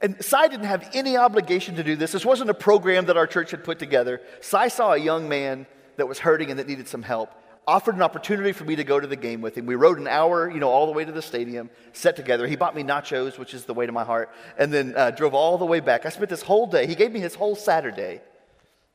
And 0.00 0.22
Cy 0.22 0.48
didn't 0.48 0.66
have 0.66 0.90
any 0.94 1.16
obligation 1.16 1.76
to 1.76 1.84
do 1.84 1.94
this. 1.94 2.10
This 2.10 2.24
wasn't 2.24 2.50
a 2.50 2.54
program 2.54 3.06
that 3.06 3.16
our 3.16 3.28
church 3.28 3.52
had 3.52 3.62
put 3.62 3.78
together. 3.78 4.20
Cy 4.40 4.66
saw 4.66 4.94
a 4.94 4.98
young 4.98 5.28
man 5.28 5.64
that 5.96 6.08
was 6.08 6.18
hurting 6.18 6.50
and 6.50 6.58
that 6.58 6.66
needed 6.66 6.88
some 6.88 7.02
help 7.02 7.30
offered 7.66 7.94
an 7.94 8.02
opportunity 8.02 8.52
for 8.52 8.64
me 8.64 8.76
to 8.76 8.84
go 8.84 8.98
to 8.98 9.06
the 9.06 9.16
game 9.16 9.40
with 9.40 9.56
him. 9.56 9.66
We 9.66 9.76
rode 9.76 9.98
an 9.98 10.08
hour, 10.08 10.50
you 10.50 10.58
know, 10.58 10.68
all 10.68 10.86
the 10.86 10.92
way 10.92 11.04
to 11.04 11.12
the 11.12 11.22
stadium, 11.22 11.70
sat 11.92 12.16
together. 12.16 12.46
He 12.46 12.56
bought 12.56 12.74
me 12.74 12.82
nachos, 12.82 13.38
which 13.38 13.54
is 13.54 13.64
the 13.64 13.74
way 13.74 13.86
to 13.86 13.92
my 13.92 14.04
heart, 14.04 14.30
and 14.58 14.72
then 14.72 14.94
uh, 14.96 15.12
drove 15.12 15.34
all 15.34 15.58
the 15.58 15.64
way 15.64 15.80
back. 15.80 16.04
I 16.04 16.08
spent 16.08 16.28
this 16.28 16.42
whole 16.42 16.66
day. 16.66 16.86
He 16.86 16.94
gave 16.94 17.12
me 17.12 17.20
his 17.20 17.34
whole 17.34 17.54
Saturday. 17.54 18.20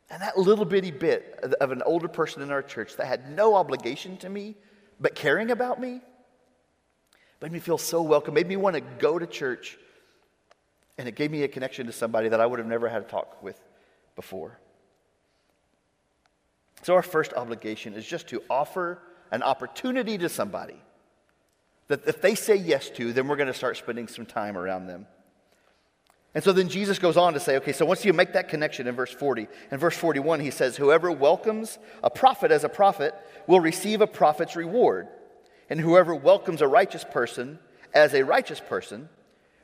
And 0.10 0.22
that 0.22 0.38
little 0.38 0.66
bitty 0.66 0.92
bit 0.92 1.40
of 1.60 1.72
an 1.72 1.82
older 1.86 2.08
person 2.08 2.42
in 2.42 2.50
our 2.50 2.62
church 2.62 2.96
that 2.96 3.08
had 3.08 3.30
no 3.36 3.56
obligation 3.56 4.16
to 4.18 4.30
me, 4.30 4.56
but 5.00 5.16
caring 5.16 5.52
about 5.52 5.82
me, 5.82 6.02
made 7.42 7.52
me 7.52 7.60
feel 7.60 7.78
so 7.78 8.02
welcome, 8.02 8.34
made 8.34 8.48
me 8.48 8.56
want 8.56 8.76
to 8.76 8.82
go 8.82 9.20
to 9.20 9.28
church. 9.28 9.78
And 10.98 11.08
it 11.08 11.16
gave 11.16 11.30
me 11.30 11.44
a 11.44 11.48
connection 11.48 11.88
to 11.88 11.94
somebody 11.94 12.30
that 12.30 12.40
I 12.40 12.46
would 12.46 12.60
have 12.60 12.68
never 12.68 12.88
had 12.88 13.02
a 13.02 13.06
talk 13.06 13.44
with 13.44 13.62
before. 14.16 14.60
So, 16.88 16.96
our 16.96 17.04
first 17.04 17.34
obligation 17.34 17.96
is 17.96 18.06
just 18.06 18.30
to 18.30 18.42
offer 18.50 19.00
an 19.30 19.44
opportunity 19.44 20.18
to 20.20 20.30
somebody 20.30 20.82
that 21.90 22.08
if 22.08 22.22
they 22.22 22.34
say 22.34 22.56
yes 22.56 22.90
to, 22.92 23.12
then 23.12 23.28
we're 23.28 23.36
going 23.36 23.48
to 23.48 23.54
start 23.54 23.76
spending 23.76 24.08
some 24.08 24.26
time 24.26 24.58
around 24.58 24.88
them. 24.88 25.06
And 26.34 26.42
so 26.42 26.54
then 26.54 26.70
Jesus 26.70 26.98
goes 26.98 27.18
on 27.18 27.34
to 27.34 27.42
say, 27.42 27.58
okay, 27.58 27.74
so 27.74 27.86
once 27.86 28.06
you 28.06 28.14
make 28.14 28.32
that 28.32 28.48
connection 28.48 28.88
in 28.88 28.96
verse 28.96 29.12
40, 29.12 29.50
in 29.70 29.78
verse 29.78 29.98
41, 29.98 30.40
he 30.40 30.50
says, 30.50 30.78
Whoever 30.78 31.12
welcomes 31.12 31.78
a 32.02 32.10
prophet 32.10 32.52
as 32.52 32.64
a 32.64 32.70
prophet 32.70 33.14
will 33.48 33.60
receive 33.60 34.00
a 34.00 34.08
prophet's 34.08 34.56
reward. 34.56 35.10
And 35.70 35.82
whoever 35.82 36.16
welcomes 36.16 36.62
a 36.62 36.70
righteous 36.70 37.04
person 37.04 37.60
as 37.94 38.14
a 38.14 38.24
righteous 38.24 38.62
person 38.62 39.10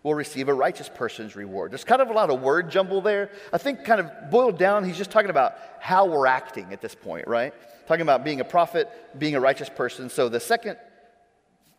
will 0.04 0.14
receive 0.14 0.50
a 0.50 0.54
righteous 0.54 0.90
person's 0.94 1.36
reward. 1.36 1.72
There's 1.72 1.86
kind 1.86 2.02
of 2.02 2.10
a 2.10 2.14
lot 2.14 2.30
of 2.30 2.42
word 2.42 2.70
jumble 2.70 3.02
there. 3.02 3.32
I 3.52 3.58
think, 3.58 3.86
kind 3.86 4.02
of 4.02 4.30
boiled 4.30 4.58
down, 4.58 4.84
he's 4.84 4.98
just 4.98 5.12
talking 5.12 5.30
about 5.30 5.56
how 5.80 6.06
we're 6.06 6.28
acting 6.28 6.74
at 6.74 6.82
this 6.82 6.94
point, 6.94 7.28
right? 7.28 7.54
Talking 7.88 8.02
about 8.02 8.24
being 8.24 8.42
a 8.42 8.46
prophet, 8.46 8.90
being 9.18 9.36
a 9.36 9.40
righteous 9.40 9.70
person. 9.70 10.10
So 10.10 10.30
the 10.30 10.40
second 10.40 10.78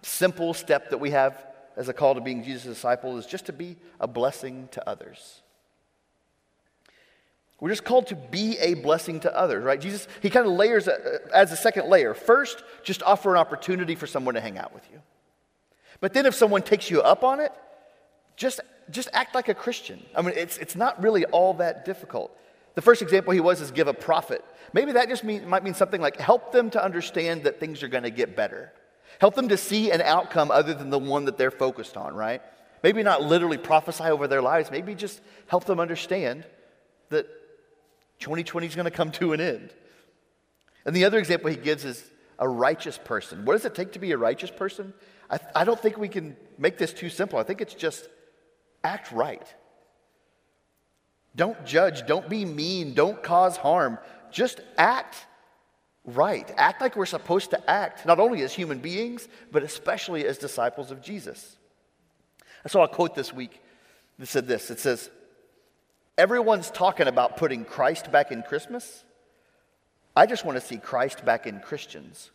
simple 0.02 0.54
step 0.54 0.90
that 0.90 0.98
we 0.98 1.10
have 1.10 1.46
as 1.76 1.88
a 1.88 1.92
call 1.92 2.14
to 2.14 2.20
being 2.20 2.42
Jesus' 2.42 2.64
disciple 2.64 3.18
is 3.18 3.26
just 3.26 3.46
to 3.46 3.52
be 3.52 3.76
a 4.00 4.06
blessing 4.06 4.68
to 4.72 4.88
others. 4.88 5.42
We're 7.60 7.70
just 7.70 7.84
called 7.84 8.08
to 8.08 8.16
be 8.16 8.58
a 8.58 8.74
blessing 8.74 9.20
to 9.20 9.36
others, 9.36 9.64
right? 9.64 9.80
Jesus, 9.80 10.08
he 10.20 10.28
kind 10.28 10.46
of 10.46 10.52
layers 10.52 10.88
uh, 10.88 10.92
uh, 10.92 11.34
as 11.34 11.52
a 11.52 11.56
second 11.56 11.88
layer. 11.88 12.12
First, 12.12 12.62
just 12.82 13.02
offer 13.02 13.30
an 13.30 13.38
opportunity 13.38 13.94
for 13.94 14.06
someone 14.06 14.34
to 14.34 14.40
hang 14.40 14.58
out 14.58 14.74
with 14.74 14.86
you. 14.92 15.00
But 16.00 16.12
then 16.12 16.26
if 16.26 16.34
someone 16.34 16.62
takes 16.62 16.90
you 16.90 17.00
up 17.00 17.24
on 17.24 17.40
it, 17.40 17.52
just, 18.36 18.60
just 18.90 19.08
act 19.12 19.34
like 19.34 19.48
a 19.48 19.54
Christian. 19.54 20.04
I 20.14 20.22
mean, 20.22 20.34
it's, 20.36 20.58
it's 20.58 20.76
not 20.76 21.02
really 21.02 21.24
all 21.26 21.54
that 21.54 21.84
difficult. 21.84 22.36
The 22.74 22.82
first 22.82 23.02
example 23.02 23.32
he 23.32 23.40
was 23.40 23.60
is 23.60 23.70
give 23.70 23.86
a 23.86 23.94
prophet. 23.94 24.44
Maybe 24.72 24.92
that 24.92 25.08
just 25.08 25.24
mean, 25.24 25.48
might 25.48 25.62
mean 25.62 25.74
something 25.74 26.00
like 26.00 26.18
help 26.18 26.52
them 26.52 26.70
to 26.70 26.84
understand 26.84 27.44
that 27.44 27.60
things 27.60 27.82
are 27.82 27.88
going 27.88 28.02
to 28.02 28.10
get 28.10 28.34
better. 28.34 28.72
Help 29.20 29.34
them 29.34 29.48
to 29.48 29.56
see 29.56 29.92
an 29.92 30.00
outcome 30.00 30.50
other 30.50 30.74
than 30.74 30.90
the 30.90 30.98
one 30.98 31.26
that 31.26 31.38
they're 31.38 31.52
focused 31.52 31.96
on, 31.96 32.14
right? 32.14 32.42
Maybe 32.82 33.02
not 33.02 33.22
literally 33.22 33.58
prophesy 33.58 34.04
over 34.04 34.26
their 34.26 34.42
lives, 34.42 34.70
maybe 34.70 34.94
just 34.94 35.20
help 35.46 35.64
them 35.64 35.78
understand 35.78 36.44
that 37.10 37.26
2020 38.18 38.66
is 38.66 38.74
going 38.74 38.84
to 38.84 38.90
come 38.90 39.12
to 39.12 39.32
an 39.32 39.40
end. 39.40 39.70
And 40.84 40.94
the 40.94 41.04
other 41.04 41.18
example 41.18 41.50
he 41.50 41.56
gives 41.56 41.84
is 41.84 42.04
a 42.38 42.48
righteous 42.48 42.98
person. 42.98 43.44
What 43.44 43.54
does 43.54 43.64
it 43.64 43.74
take 43.74 43.92
to 43.92 43.98
be 43.98 44.12
a 44.12 44.18
righteous 44.18 44.50
person? 44.50 44.92
I, 45.30 45.38
I 45.54 45.64
don't 45.64 45.80
think 45.80 45.96
we 45.96 46.08
can 46.08 46.36
make 46.58 46.76
this 46.76 46.92
too 46.92 47.08
simple. 47.08 47.38
I 47.38 47.44
think 47.44 47.60
it's 47.60 47.74
just 47.74 48.08
act 48.84 49.10
right. 49.10 49.46
Don't 51.34 51.64
judge. 51.66 52.06
Don't 52.06 52.28
be 52.28 52.44
mean. 52.44 52.94
Don't 52.94 53.22
cause 53.22 53.56
harm. 53.56 53.98
Just 54.30 54.60
act 54.78 55.26
right. 56.04 56.52
Act 56.56 56.80
like 56.80 56.96
we're 56.96 57.06
supposed 57.06 57.50
to 57.50 57.70
act, 57.70 58.06
not 58.06 58.20
only 58.20 58.42
as 58.42 58.52
human 58.52 58.78
beings, 58.78 59.28
but 59.50 59.62
especially 59.62 60.26
as 60.26 60.38
disciples 60.38 60.90
of 60.90 61.02
Jesus. 61.02 61.56
I 62.64 62.68
saw 62.68 62.84
a 62.84 62.88
quote 62.88 63.14
this 63.14 63.32
week 63.32 63.60
that 64.18 64.26
said 64.26 64.46
this 64.46 64.70
it 64.70 64.78
says, 64.78 65.10
Everyone's 66.16 66.70
talking 66.70 67.08
about 67.08 67.36
putting 67.36 67.64
Christ 67.64 68.12
back 68.12 68.30
in 68.30 68.42
Christmas. 68.42 69.04
I 70.16 70.26
just 70.26 70.44
want 70.44 70.60
to 70.60 70.64
see 70.64 70.76
Christ 70.76 71.24
back 71.24 71.46
in 71.46 71.58
Christians. 71.58 72.30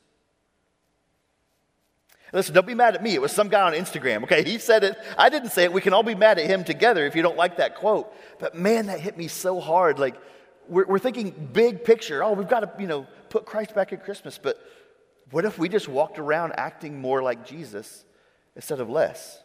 Listen, 2.31 2.53
don't 2.53 2.67
be 2.67 2.75
mad 2.75 2.95
at 2.95 3.01
me. 3.01 3.13
It 3.15 3.21
was 3.21 3.31
some 3.31 3.47
guy 3.47 3.61
on 3.61 3.73
Instagram, 3.73 4.23
okay? 4.23 4.43
He 4.43 4.59
said 4.59 4.83
it. 4.83 4.97
I 5.17 5.29
didn't 5.29 5.49
say 5.49 5.63
it. 5.63 5.73
We 5.73 5.81
can 5.81 5.93
all 5.93 6.03
be 6.03 6.15
mad 6.15 6.37
at 6.37 6.45
him 6.45 6.63
together 6.63 7.05
if 7.05 7.15
you 7.15 7.21
don't 7.21 7.37
like 7.37 7.57
that 7.57 7.75
quote. 7.75 8.13
But 8.39 8.55
man, 8.55 8.85
that 8.85 8.99
hit 8.99 9.17
me 9.17 9.27
so 9.27 9.59
hard. 9.59 9.97
Like, 9.97 10.15
we're, 10.67 10.85
we're 10.85 10.99
thinking 10.99 11.49
big 11.51 11.83
picture. 11.83 12.23
Oh, 12.23 12.33
we've 12.33 12.47
got 12.47 12.59
to, 12.59 12.71
you 12.81 12.87
know, 12.87 13.07
put 13.29 13.45
Christ 13.45 13.73
back 13.73 13.93
at 13.93 14.03
Christmas. 14.03 14.37
But 14.37 14.59
what 15.31 15.45
if 15.45 15.57
we 15.57 15.69
just 15.69 15.87
walked 15.87 16.19
around 16.19 16.53
acting 16.55 17.01
more 17.01 17.23
like 17.23 17.45
Jesus 17.47 18.05
instead 18.55 18.79
of 18.79 18.89
less? 18.89 19.41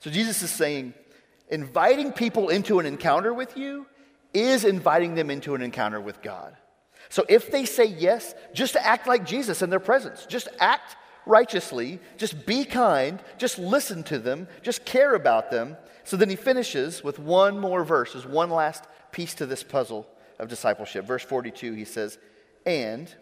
So 0.00 0.10
Jesus 0.10 0.42
is 0.42 0.50
saying, 0.50 0.94
inviting 1.48 2.12
people 2.12 2.50
into 2.50 2.78
an 2.80 2.86
encounter 2.86 3.32
with 3.32 3.56
you 3.56 3.86
is 4.34 4.64
inviting 4.64 5.14
them 5.14 5.30
into 5.30 5.54
an 5.54 5.62
encounter 5.62 6.00
with 6.00 6.20
God. 6.22 6.56
So 7.08 7.24
if 7.28 7.50
they 7.50 7.64
say 7.64 7.86
yes, 7.86 8.34
just 8.52 8.76
act 8.76 9.06
like 9.06 9.24
Jesus 9.24 9.62
in 9.62 9.70
their 9.70 9.80
presence. 9.80 10.26
Just 10.26 10.48
act 10.60 10.96
righteously. 11.26 12.00
Just 12.16 12.46
be 12.46 12.64
kind. 12.64 13.20
Just 13.38 13.58
listen 13.58 14.02
to 14.04 14.18
them. 14.18 14.48
Just 14.62 14.84
care 14.84 15.14
about 15.14 15.50
them. 15.50 15.76
So 16.04 16.16
then 16.16 16.30
he 16.30 16.36
finishes 16.36 17.04
with 17.04 17.18
one 17.18 17.58
more 17.58 17.84
verse, 17.84 18.14
as 18.14 18.26
one 18.26 18.50
last 18.50 18.84
piece 19.12 19.34
to 19.34 19.46
this 19.46 19.62
puzzle 19.62 20.06
of 20.38 20.48
discipleship. 20.48 21.04
Verse 21.04 21.22
42, 21.22 21.72
he 21.74 21.84
says, 21.84 22.18
And 22.64 23.14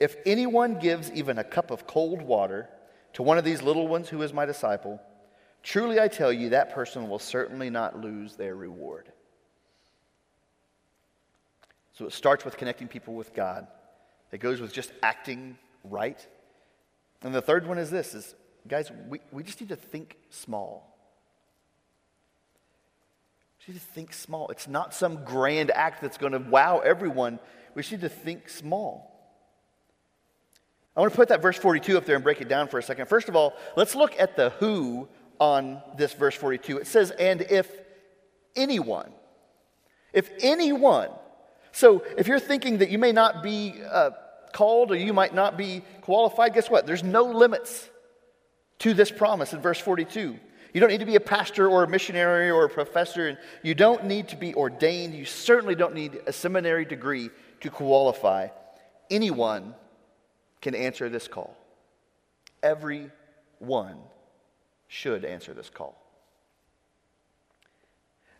if 0.00 0.16
anyone 0.26 0.78
gives 0.78 1.10
even 1.12 1.38
a 1.38 1.44
cup 1.44 1.70
of 1.70 1.86
cold 1.86 2.20
water 2.20 2.68
to 3.14 3.22
one 3.22 3.38
of 3.38 3.44
these 3.44 3.62
little 3.62 3.88
ones 3.88 4.08
who 4.08 4.20
is 4.22 4.32
my 4.32 4.44
disciple, 4.44 5.00
truly 5.62 5.98
I 5.98 6.08
tell 6.08 6.32
you, 6.32 6.50
that 6.50 6.74
person 6.74 7.08
will 7.08 7.18
certainly 7.18 7.70
not 7.70 8.00
lose 8.00 8.36
their 8.36 8.54
reward. 8.54 9.10
So 11.96 12.04
it 12.04 12.12
starts 12.12 12.44
with 12.44 12.58
connecting 12.58 12.88
people 12.88 13.14
with 13.14 13.34
God. 13.34 13.66
It 14.30 14.38
goes 14.38 14.60
with 14.60 14.72
just 14.72 14.92
acting 15.02 15.56
right. 15.82 16.24
And 17.22 17.34
the 17.34 17.40
third 17.40 17.66
one 17.66 17.78
is 17.78 17.90
this 17.90 18.14
is 18.14 18.34
guys, 18.68 18.90
we, 19.08 19.20
we 19.32 19.42
just 19.42 19.60
need 19.60 19.70
to 19.70 19.76
think 19.76 20.18
small. 20.28 20.94
We 23.58 23.72
just 23.72 23.74
need 23.74 23.88
to 23.88 23.94
think 23.94 24.12
small. 24.12 24.48
It's 24.48 24.68
not 24.68 24.92
some 24.92 25.24
grand 25.24 25.70
act 25.70 26.02
that's 26.02 26.18
going 26.18 26.32
to 26.32 26.38
wow 26.38 26.80
everyone. 26.80 27.38
We 27.74 27.80
just 27.80 27.92
need 27.92 28.02
to 28.02 28.10
think 28.10 28.50
small. 28.50 29.12
I 30.94 31.00
want 31.00 31.12
to 31.12 31.16
put 31.16 31.28
that 31.28 31.40
verse 31.40 31.56
42 31.56 31.96
up 31.96 32.04
there 32.04 32.16
and 32.16 32.24
break 32.24 32.42
it 32.42 32.48
down 32.48 32.68
for 32.68 32.78
a 32.78 32.82
second. 32.82 33.06
First 33.06 33.30
of 33.30 33.36
all, 33.36 33.54
let's 33.74 33.94
look 33.94 34.18
at 34.18 34.36
the 34.36 34.50
who 34.50 35.08
on 35.38 35.80
this 35.96 36.12
verse 36.12 36.34
42. 36.34 36.78
It 36.78 36.86
says, 36.86 37.10
and 37.12 37.40
if 37.42 37.70
anyone, 38.54 39.12
if 40.12 40.30
anyone, 40.40 41.10
so 41.76 42.02
if 42.16 42.26
you're 42.26 42.40
thinking 42.40 42.78
that 42.78 42.88
you 42.88 42.96
may 42.98 43.12
not 43.12 43.42
be 43.42 43.74
uh, 43.86 44.12
called 44.54 44.92
or 44.92 44.96
you 44.96 45.12
might 45.12 45.34
not 45.34 45.58
be 45.58 45.82
qualified, 46.00 46.54
guess 46.54 46.70
what? 46.70 46.86
There's 46.86 47.04
no 47.04 47.24
limits 47.24 47.90
to 48.78 48.94
this 48.94 49.10
promise 49.10 49.52
in 49.52 49.60
verse 49.60 49.78
42. 49.78 50.38
You 50.72 50.80
don't 50.80 50.88
need 50.88 51.00
to 51.00 51.06
be 51.06 51.16
a 51.16 51.20
pastor 51.20 51.68
or 51.68 51.82
a 51.82 51.86
missionary 51.86 52.50
or 52.50 52.64
a 52.64 52.70
professor, 52.70 53.28
and 53.28 53.36
you 53.62 53.74
don't 53.74 54.06
need 54.06 54.28
to 54.28 54.36
be 54.36 54.54
ordained. 54.54 55.12
You 55.12 55.26
certainly 55.26 55.74
don't 55.74 55.92
need 55.92 56.18
a 56.26 56.32
seminary 56.32 56.86
degree 56.86 57.28
to 57.60 57.68
qualify. 57.68 58.48
Anyone 59.10 59.74
can 60.62 60.74
answer 60.74 61.10
this 61.10 61.28
call. 61.28 61.58
Everyone 62.62 63.98
should 64.88 65.26
answer 65.26 65.52
this 65.52 65.68
call. 65.68 66.02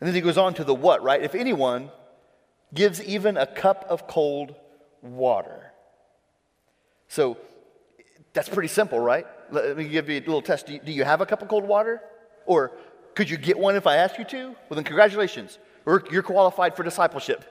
And 0.01 0.09
then 0.09 0.15
he 0.15 0.23
goes 0.23 0.39
on 0.39 0.55
to 0.55 0.65
the 0.65 0.75
what, 0.75 1.03
right? 1.03 1.23
If 1.23 1.35
anyone 1.35 1.91
gives 2.75 3.03
even 3.03 3.37
a 3.37 3.47
cup 3.47 3.85
of 3.89 4.07
cold 4.07 4.55
water. 5.03 5.73
So 7.09 7.39
that's 8.33 8.49
pretty 8.49 8.69
simple, 8.69 8.99
right? 8.99 9.27
Let 9.51 9.77
me 9.77 9.89
give 9.89 10.09
you 10.09 10.19
a 10.19 10.21
little 10.21 10.43
test. 10.43 10.67
Do 10.67 10.75
you, 10.75 10.81
do 10.81 10.93
you, 10.93 11.05
have 11.05 11.21
a 11.21 11.27
cup 11.27 11.43
of 11.43 11.49
cold 11.49 11.65
water? 11.65 12.03
Or 12.45 12.73
could 13.15 13.31
you 13.31 13.37
get 13.37 13.59
one 13.59 13.77
if 13.77 13.87
I 13.87 13.97
asked 13.97 14.19
you 14.19 14.25
to? 14.25 14.49
Well, 14.49 14.75
then, 14.75 14.85
congratulations. 14.85 15.59
You're 15.87 16.23
qualified 16.23 16.77
for 16.77 16.83
discipleship. 16.83 17.45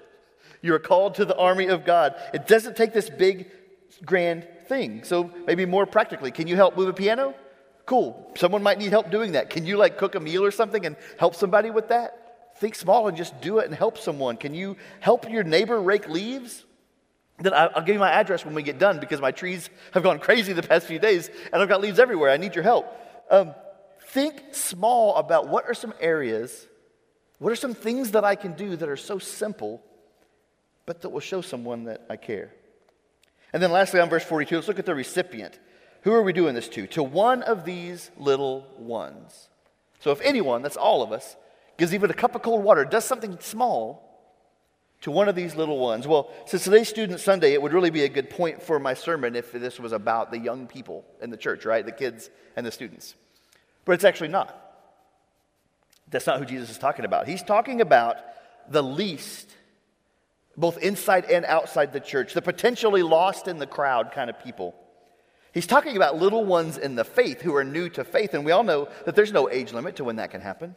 You're 0.61 0.79
called 0.79 1.15
to 1.15 1.25
the 1.25 1.37
army 1.37 1.67
of 1.67 1.85
God. 1.85 2.15
It 2.33 2.47
doesn't 2.47 2.75
take 2.75 2.93
this 2.93 3.09
big, 3.09 3.49
grand 4.03 4.47
thing. 4.67 5.03
So, 5.03 5.31
maybe 5.47 5.65
more 5.65 5.85
practically, 5.85 6.31
can 6.31 6.47
you 6.47 6.55
help 6.55 6.75
move 6.75 6.89
a 6.89 6.93
piano? 6.93 7.33
Cool. 7.85 8.31
Someone 8.35 8.63
might 8.63 8.77
need 8.77 8.89
help 8.89 9.11
doing 9.11 9.33
that. 9.33 9.49
Can 9.49 9.65
you 9.65 9.77
like 9.77 9.97
cook 9.97 10.15
a 10.15 10.19
meal 10.19 10.43
or 10.43 10.51
something 10.51 10.85
and 10.85 10.95
help 11.19 11.35
somebody 11.35 11.69
with 11.69 11.89
that? 11.89 12.24
Think 12.57 12.75
small 12.75 13.07
and 13.07 13.17
just 13.17 13.39
do 13.41 13.59
it 13.59 13.65
and 13.65 13.75
help 13.75 13.97
someone. 13.97 14.37
Can 14.37 14.53
you 14.53 14.77
help 14.99 15.29
your 15.29 15.43
neighbor 15.43 15.81
rake 15.81 16.07
leaves? 16.07 16.63
Then 17.37 17.53
I'll 17.53 17.83
give 17.83 17.95
you 17.95 17.99
my 17.99 18.11
address 18.11 18.45
when 18.45 18.55
we 18.55 18.63
get 18.63 18.79
done 18.79 18.99
because 18.99 19.19
my 19.19 19.31
trees 19.31 19.69
have 19.93 20.03
gone 20.03 20.19
crazy 20.19 20.53
the 20.53 20.63
past 20.63 20.87
few 20.87 20.99
days 20.99 21.29
and 21.51 21.61
I've 21.61 21.67
got 21.67 21.81
leaves 21.81 21.99
everywhere. 21.99 22.31
I 22.31 22.37
need 22.37 22.55
your 22.55 22.63
help. 22.63 22.87
Um, 23.29 23.53
think 24.07 24.41
small 24.53 25.15
about 25.15 25.49
what 25.49 25.65
are 25.67 25.73
some 25.73 25.93
areas, 25.99 26.65
what 27.39 27.51
are 27.51 27.57
some 27.57 27.73
things 27.73 28.11
that 28.11 28.23
I 28.23 28.35
can 28.35 28.53
do 28.53 28.77
that 28.77 28.87
are 28.87 28.95
so 28.95 29.19
simple, 29.19 29.83
but 30.85 31.01
that 31.01 31.09
will 31.09 31.19
show 31.19 31.41
someone 31.41 31.85
that 31.85 32.05
I 32.09 32.15
care. 32.15 32.53
And 33.51 33.61
then 33.61 33.71
lastly, 33.71 33.99
on 33.99 34.09
verse 34.09 34.23
42, 34.23 34.55
let's 34.55 34.67
look 34.69 34.79
at 34.79 34.85
the 34.85 34.95
recipient. 34.95 35.59
Who 36.03 36.13
are 36.13 36.23
we 36.23 36.31
doing 36.31 36.55
this 36.55 36.69
to? 36.69 36.87
To 36.87 37.03
one 37.03 37.41
of 37.43 37.65
these 37.65 38.11
little 38.17 38.65
ones. 38.77 39.49
So 39.99 40.11
if 40.11 40.21
anyone, 40.21 40.61
that's 40.61 40.77
all 40.77 41.03
of 41.03 41.11
us, 41.11 41.35
gives 41.77 41.93
even 41.93 42.09
a 42.09 42.13
cup 42.13 42.35
of 42.35 42.41
cold 42.41 42.63
water, 42.63 42.85
does 42.85 43.05
something 43.05 43.37
small 43.39 44.05
to 45.01 45.11
one 45.11 45.29
of 45.29 45.35
these 45.35 45.55
little 45.55 45.77
ones. 45.77 46.07
Well, 46.07 46.31
since 46.45 46.63
today's 46.63 46.89
Student 46.89 47.19
Sunday, 47.19 47.53
it 47.53 47.61
would 47.61 47.73
really 47.73 47.89
be 47.89 48.03
a 48.03 48.09
good 48.09 48.29
point 48.29 48.61
for 48.61 48.79
my 48.79 48.93
sermon 48.93 49.35
if 49.35 49.51
this 49.51 49.79
was 49.79 49.91
about 49.91 50.31
the 50.31 50.39
young 50.39 50.67
people 50.67 51.05
in 51.21 51.29
the 51.29 51.37
church, 51.37 51.65
right? 51.65 51.85
The 51.85 51.91
kids 51.91 52.29
and 52.55 52.65
the 52.65 52.71
students. 52.71 53.15
But 53.83 53.93
it's 53.93 54.03
actually 54.03 54.29
not. 54.29 54.61
That's 56.09 56.25
not 56.25 56.39
who 56.39 56.45
Jesus 56.45 56.69
is 56.69 56.77
talking 56.77 57.05
about. 57.05 57.27
He's 57.27 57.43
talking 57.43 57.81
about 57.81 58.17
the 58.67 58.81
least, 58.81 59.49
both 60.57 60.77
inside 60.79 61.25
and 61.25 61.45
outside 61.45 61.93
the 61.93 61.99
church, 61.99 62.33
the 62.33 62.41
potentially 62.41 63.03
lost 63.03 63.47
in 63.47 63.57
the 63.59 63.67
crowd 63.67 64.11
kind 64.11 64.29
of 64.29 64.39
people. 64.43 64.75
He's 65.53 65.67
talking 65.67 65.95
about 65.95 66.17
little 66.17 66.43
ones 66.43 66.77
in 66.77 66.95
the 66.95 67.05
faith 67.05 67.41
who 67.41 67.55
are 67.55 67.63
new 67.63 67.89
to 67.89 68.03
faith, 68.03 68.33
and 68.33 68.43
we 68.43 68.51
all 68.51 68.63
know 68.63 68.89
that 69.05 69.15
there's 69.15 69.31
no 69.31 69.49
age 69.49 69.71
limit 69.71 69.97
to 69.97 70.03
when 70.03 70.17
that 70.17 70.31
can 70.31 70.41
happen. 70.41 70.75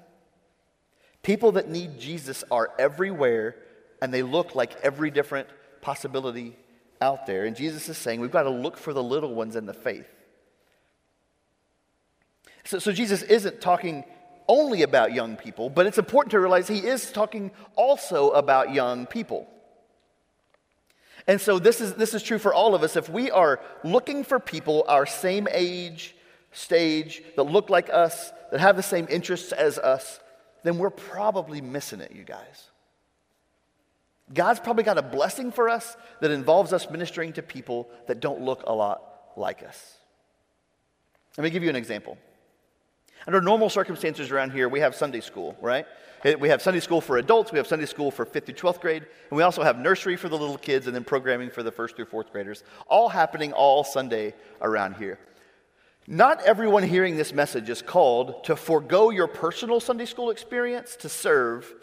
People 1.23 1.53
that 1.53 1.69
need 1.69 1.99
Jesus 1.99 2.45
are 2.51 2.71
everywhere, 2.79 3.57
and 4.01 4.13
they 4.13 4.23
look 4.23 4.55
like 4.55 4.77
every 4.83 5.11
different 5.11 5.49
possibility 5.81 6.57
out 7.01 7.27
there. 7.27 7.45
And 7.45 7.57
Jesus 7.57 7.89
is 7.89 7.99
saying 7.99 8.21
we've 8.21 8.31
got 8.31 8.45
to 8.45 8.51
look 8.51 8.77
for 8.77 8.93
the 8.93 9.03
little 9.03 9.35
ones 9.35 9.57
in 9.57 9.67
the 9.67 9.75
faith. 9.75 10.09
So, 12.65 12.79
so 12.79 12.93
Jesus 12.93 13.23
isn't 13.23 13.61
talking 13.61 14.05
only 14.49 14.83
about 14.83 15.13
young 15.13 15.37
people, 15.37 15.69
but 15.71 15.87
it's 15.87 15.99
important 15.99 16.31
to 16.33 16.41
realize 16.41 16.69
he 16.69 16.79
is 16.79 17.13
talking 17.13 17.51
also 17.77 18.31
about 18.31 18.73
young 18.73 19.07
people. 19.07 19.47
And 21.27 21.41
so 21.41 21.59
this 21.59 21.81
is, 21.81 21.95
this 21.95 22.15
is 22.15 22.23
true 22.23 22.39
for 22.39 22.55
all 22.55 22.75
of 22.75 22.83
us. 22.83 22.97
If 22.97 23.11
we 23.11 23.31
are 23.31 23.61
looking 23.85 24.25
for 24.25 24.41
people 24.41 24.85
our 24.89 25.05
same 25.05 25.47
age, 25.51 26.15
stage, 26.53 27.23
that 27.37 27.43
look 27.43 27.69
like 27.69 27.91
us, 27.91 28.33
that 28.51 28.61
have 28.61 28.77
the 28.77 28.83
same 28.83 29.07
interests 29.11 29.53
as 29.53 29.79
us, 29.79 30.21
then 30.69 30.77
we're 30.77 30.91
probably 30.91 31.63
missing 31.63 32.03
it, 32.03 32.13
you 32.13 32.25
guys. 32.25 32.69
God's 34.35 34.61
probably 34.61 34.85
got 34.85 34.99
a 34.99 35.03
blessing 35.03 35.51
for 35.51 35.71
us 35.71 35.97
that 36.21 36.31
involves 36.31 36.75
us 36.75 36.91
ministering 36.91 37.33
to 37.33 37.43
people 37.43 37.89
that 38.07 38.21
don't 38.21 38.43
look 38.43 38.65
a 38.67 38.73
lot 38.75 39.31
like 39.35 39.63
us. 39.63 39.97
Let 41.39 41.45
me 41.45 41.49
give 41.49 41.63
you 41.63 41.71
an 41.71 41.77
example. 41.77 42.19
Under 43.27 43.41
normal 43.41 43.71
circumstances 43.71 44.31
around 44.31 44.53
here, 44.53 44.69
we 44.69 44.81
have 44.81 44.95
Sunday 44.95 45.21
school, 45.21 45.57
right? 45.63 45.87
We 46.39 46.51
have 46.51 46.61
Sunday 46.61 46.81
school 46.81 47.01
for 47.01 47.17
adults, 47.17 47.51
we 47.51 47.57
have 47.57 47.67
Sunday 47.67 47.87
school 47.87 48.11
for 48.11 48.27
5th 48.27 48.45
through 48.45 48.55
12th 48.57 48.81
grade, 48.81 49.07
and 49.31 49.37
we 49.39 49.43
also 49.43 49.63
have 49.63 49.79
nursery 49.79 50.17
for 50.17 50.29
the 50.29 50.37
little 50.37 50.59
kids 50.59 50.87
and 50.87 50.95
then 50.95 51.05
programming 51.05 51.49
for 51.49 51.63
the 51.63 51.73
1st 51.73 51.97
through 51.97 52.07
4th 52.07 52.31
graders, 52.31 52.63
all 52.89 53.09
happening 53.09 53.55
all 53.55 53.85
Sunday 53.85 54.35
around 54.61 54.97
here. 54.97 55.19
Not 56.11 56.41
everyone 56.41 56.85
hearing 56.85 57.19
this 57.19 57.35
message 57.35 57.69
is 57.69 57.83
called 57.83 58.43
to 58.45 58.57
forego 58.57 59.11
your 59.11 59.27
personal 59.27 59.79
Sunday 59.79 60.07
school 60.07 60.31
experience 60.31 60.97
to 60.97 61.09
serve 61.11 61.75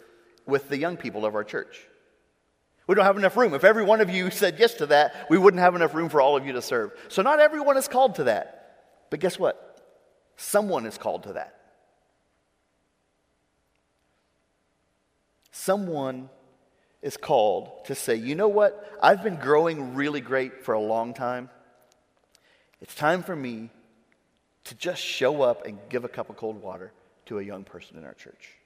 with 0.44 0.68
the 0.68 0.76
young 0.76 0.96
people 0.96 1.24
of 1.24 1.36
our 1.36 1.44
church. 1.44 1.86
We 2.88 2.96
don't 2.96 3.04
have 3.04 3.16
enough 3.16 3.36
room. 3.36 3.54
If 3.54 3.62
every 3.62 3.84
one 3.84 4.00
of 4.00 4.10
you 4.10 4.32
said 4.32 4.56
yes 4.58 4.74
to 4.74 4.86
that, 4.86 5.28
we 5.30 5.38
wouldn't 5.38 5.60
have 5.60 5.76
enough 5.76 5.94
room 5.94 6.08
for 6.08 6.20
all 6.20 6.36
of 6.36 6.44
you 6.44 6.54
to 6.54 6.62
serve. 6.62 6.90
So, 7.06 7.22
not 7.22 7.38
everyone 7.38 7.76
is 7.76 7.86
called 7.86 8.16
to 8.16 8.24
that. 8.24 9.06
But 9.10 9.20
guess 9.20 9.38
what? 9.38 9.80
Someone 10.36 10.86
is 10.86 10.98
called 10.98 11.22
to 11.22 11.34
that. 11.34 11.60
Someone 15.52 16.30
is 17.00 17.16
called 17.16 17.84
to 17.84 17.94
say, 17.94 18.16
you 18.16 18.34
know 18.34 18.48
what? 18.48 18.92
I've 19.00 19.22
been 19.22 19.36
growing 19.36 19.94
really 19.94 20.20
great 20.20 20.64
for 20.64 20.74
a 20.74 20.80
long 20.80 21.14
time. 21.14 21.48
It's 22.80 22.94
time 22.96 23.22
for 23.22 23.36
me 23.36 23.70
to 24.66 24.74
just 24.74 25.02
show 25.02 25.42
up 25.42 25.66
and 25.66 25.78
give 25.88 26.04
a 26.04 26.08
cup 26.08 26.30
of 26.30 26.36
cold 26.36 26.60
water 26.60 26.92
to 27.26 27.38
a 27.38 27.42
young 27.42 27.64
person 27.64 27.96
in 27.96 28.04
our 28.04 28.14
church. 28.14 28.56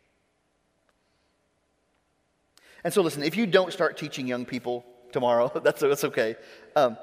And 2.83 2.93
so, 2.93 3.03
listen, 3.03 3.23
if 3.23 3.37
you 3.37 3.47
don't 3.47 3.73
start 3.73 3.97
teaching 3.99 4.27
young 4.27 4.45
people 4.45 4.85
tomorrow, 5.13 5.51
that's, 5.65 5.81
that's 5.81 6.05
okay. 6.05 6.37
Um, 6.75 6.97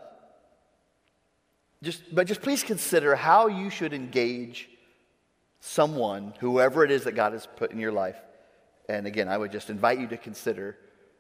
just, 1.84 2.04
but 2.14 2.26
just 2.26 2.42
please 2.42 2.64
consider 2.64 3.16
how 3.16 3.48
you 3.48 3.70
should 3.70 3.94
engage 3.94 4.70
someone, 5.60 6.34
whoever 6.40 6.84
it 6.84 6.92
is 6.92 7.04
that 7.04 7.14
God 7.14 7.34
has 7.34 7.48
put 7.56 7.72
in 7.72 7.80
your 7.80 7.92
life. 7.92 8.18
And 8.90 9.06
again, 9.06 9.28
I 9.28 9.38
would 9.38 9.52
just 9.52 9.70
invite 9.70 10.00
you 10.00 10.08
to 10.08 10.18
consider 10.18 10.78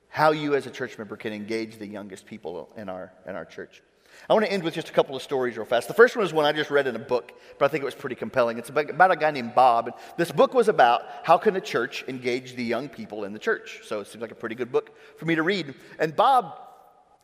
how 0.09 0.31
you 0.31 0.55
as 0.55 0.65
a 0.65 0.71
church 0.71 0.97
member 0.97 1.17
can 1.17 1.33
engage 1.33 1.77
the 1.77 1.85
youngest 1.85 2.25
people 2.25 2.69
in 2.77 2.89
our, 2.89 3.11
in 3.27 3.35
our 3.35 3.45
church. 3.45 3.83
I 4.29 4.33
want 4.33 4.45
to 4.45 4.51
end 4.51 4.63
with 4.63 4.73
just 4.73 4.89
a 4.89 4.91
couple 4.91 5.15
of 5.15 5.21
stories 5.21 5.55
real 5.57 5.65
fast. 5.65 5.87
The 5.87 5.93
first 5.93 6.15
one 6.15 6.25
is 6.25 6.33
one 6.33 6.45
I 6.45 6.51
just 6.51 6.69
read 6.69 6.87
in 6.87 6.95
a 6.95 6.99
book, 6.99 7.31
but 7.57 7.65
I 7.65 7.67
think 7.69 7.81
it 7.81 7.85
was 7.85 7.95
pretty 7.95 8.15
compelling. 8.15 8.57
It's 8.57 8.69
about, 8.69 9.11
a 9.11 9.15
guy 9.15 9.31
named 9.31 9.55
Bob. 9.55 9.87
And 9.87 9.95
this 10.17 10.31
book 10.31 10.53
was 10.53 10.67
about 10.67 11.03
how 11.23 11.37
can 11.37 11.55
a 11.55 11.61
church 11.61 12.03
engage 12.07 12.55
the 12.55 12.63
young 12.63 12.89
people 12.89 13.23
in 13.23 13.33
the 13.33 13.39
church. 13.39 13.81
So 13.83 14.01
it 14.01 14.07
seems 14.07 14.21
like 14.21 14.31
a 14.31 14.35
pretty 14.35 14.55
good 14.55 14.71
book 14.71 14.91
for 15.17 15.25
me 15.25 15.35
to 15.35 15.43
read. 15.43 15.73
And 15.99 16.15
Bob 16.15 16.59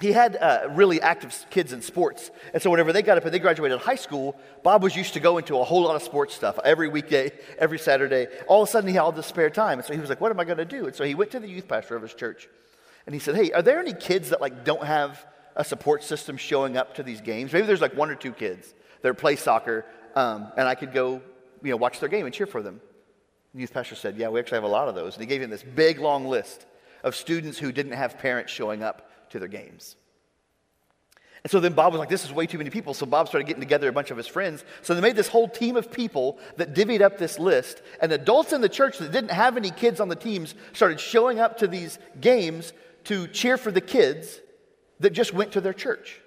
he 0.04 0.12
had 0.12 0.36
uh, 0.36 0.67
really 0.72 1.02
active 1.02 1.46
kids 1.50 1.72
in 1.72 1.82
sports. 1.82 2.30
And 2.54 2.62
so 2.62 2.69
whenever 2.69 2.91
they 2.91 3.02
got 3.02 3.17
up 3.17 3.24
and 3.24 3.34
they 3.34 3.39
graduated 3.39 3.80
high 3.80 3.96
school, 3.96 4.36
Bob 4.62 4.84
was 4.84 4.96
used 4.96 5.13
to 5.13 5.19
go 5.19 5.38
into 5.38 5.58
a 5.58 5.63
whole 5.63 5.82
lot 5.82 5.96
of 5.96 6.04
sports 6.04 6.34
stuff 6.36 6.60
every 6.63 6.89
weekday, 6.89 7.32
every 7.58 7.80
Saturday. 7.80 8.28
All 8.48 8.63
of 8.63 8.69
a 8.69 8.72
sudden, 8.72 8.89
he 8.89 8.96
had 8.96 9.02
all 9.02 9.12
this 9.12 9.28
spare 9.28 9.50
time. 9.50 9.80
And 9.80 9.86
so 9.86 9.93
he 9.93 10.00
was 10.00 10.10
like, 10.10 10.19
what 10.19 10.32
am 10.32 10.39
I 10.39 10.43
going 10.43 10.58
to 10.58 10.65
do? 10.65 10.88
And 10.88 10.96
so 10.96 11.06
he 11.06 11.15
went 11.15 11.32
to 11.32 11.39
the 11.39 11.48
youth 11.48 11.67
pastor 11.67 11.96
of 11.96 12.02
his 12.02 12.13
church. 12.13 12.50
And 13.06 13.15
he 13.15 13.19
said, 13.19 13.36
hey, 13.36 13.52
are 13.52 13.62
there 13.62 13.80
any 13.80 13.93
kids 13.93 14.30
that 14.30 14.41
like 14.41 14.65
don't 14.65 14.84
have 14.84 15.26
a 15.56 15.63
support 15.63 16.04
system 16.04 16.38
showing 16.38 16.78
up 16.78 16.96
to 16.96 17.04
these 17.04 17.22
games? 17.22 17.54
Maybe 17.54 17.68
there's 17.68 17.82
like 17.82 17.96
one 17.96 18.10
or 18.10 18.16
two 18.16 18.32
kids 18.32 18.74
that 19.02 19.18
play 19.18 19.36
soccer, 19.36 19.86
um, 20.16 20.52
and 20.58 20.68
I 20.68 20.76
could 20.76 20.94
go 20.94 21.22
you 21.63 21.72
know, 21.72 21.78
watch 21.78 22.00
their 22.00 22.10
game 22.10 22.26
and 22.26 22.34
cheer 22.34 22.46
for 22.46 22.62
them. 22.62 22.82
The 23.54 23.62
youth 23.62 23.74
pastor 23.74 23.96
said, 23.96 24.18
yeah, 24.18 24.30
we 24.30 24.39
actually 24.39 24.58
have 24.58 24.63
a 24.63 24.68
lot 24.68 24.88
of 24.88 24.96
those. 24.96 25.16
And 25.16 25.22
he 25.22 25.28
gave 25.28 25.42
him 25.42 25.50
this 25.50 25.63
big, 25.63 26.00
long 26.00 26.26
list 26.26 26.66
of 27.04 27.16
students 27.16 27.58
who 27.58 27.72
didn't 27.72 27.94
have 27.94 28.18
parents 28.20 28.52
showing 28.52 28.84
up 28.84 29.30
to 29.30 29.39
their 29.39 29.48
games. 29.48 29.96
And 31.44 31.52
so 31.52 31.60
then 31.60 31.74
Bob 31.74 31.92
was 31.92 32.00
like, 32.00 32.10
this 32.10 32.24
is 32.24 32.32
way 32.32 32.48
too 32.48 32.58
many 32.58 32.70
people. 32.70 32.94
So 32.94 33.06
Bob 33.06 33.28
started 33.28 33.48
getting 33.48 33.62
together 33.62 33.89
a 33.89 33.94
bunch 33.94 34.12
of 34.12 34.18
his 34.18 34.28
friends. 34.28 34.63
So 34.82 34.96
they 34.96 35.02
made 35.02 35.18
this 35.18 35.28
whole 35.28 35.50
team 35.50 35.76
of 35.76 35.92
people 35.92 36.39
that 36.56 36.74
divvied 36.74 37.02
up 37.02 37.18
this 37.18 37.38
list. 37.38 37.82
And 38.02 38.12
adults 38.12 38.54
in 38.54 38.62
the 38.62 38.70
church 38.70 38.98
that 39.00 39.12
didn't 39.12 39.32
have 39.32 39.58
any 39.58 39.70
kids 39.70 40.00
on 40.00 40.08
the 40.08 40.16
teams 40.16 40.56
started 40.72 41.00
showing 41.00 41.39
up 41.39 41.58
to 41.58 41.68
these 41.68 42.00
games 42.22 42.72
to 43.06 43.28
cheer 43.28 43.58
for 43.58 43.72
the 43.72 43.82
kids 43.82 44.39
that 45.00 45.12
just 45.12 45.34
went 45.34 45.54
to 45.54 45.62
their 45.62 45.74
church. 45.74 46.20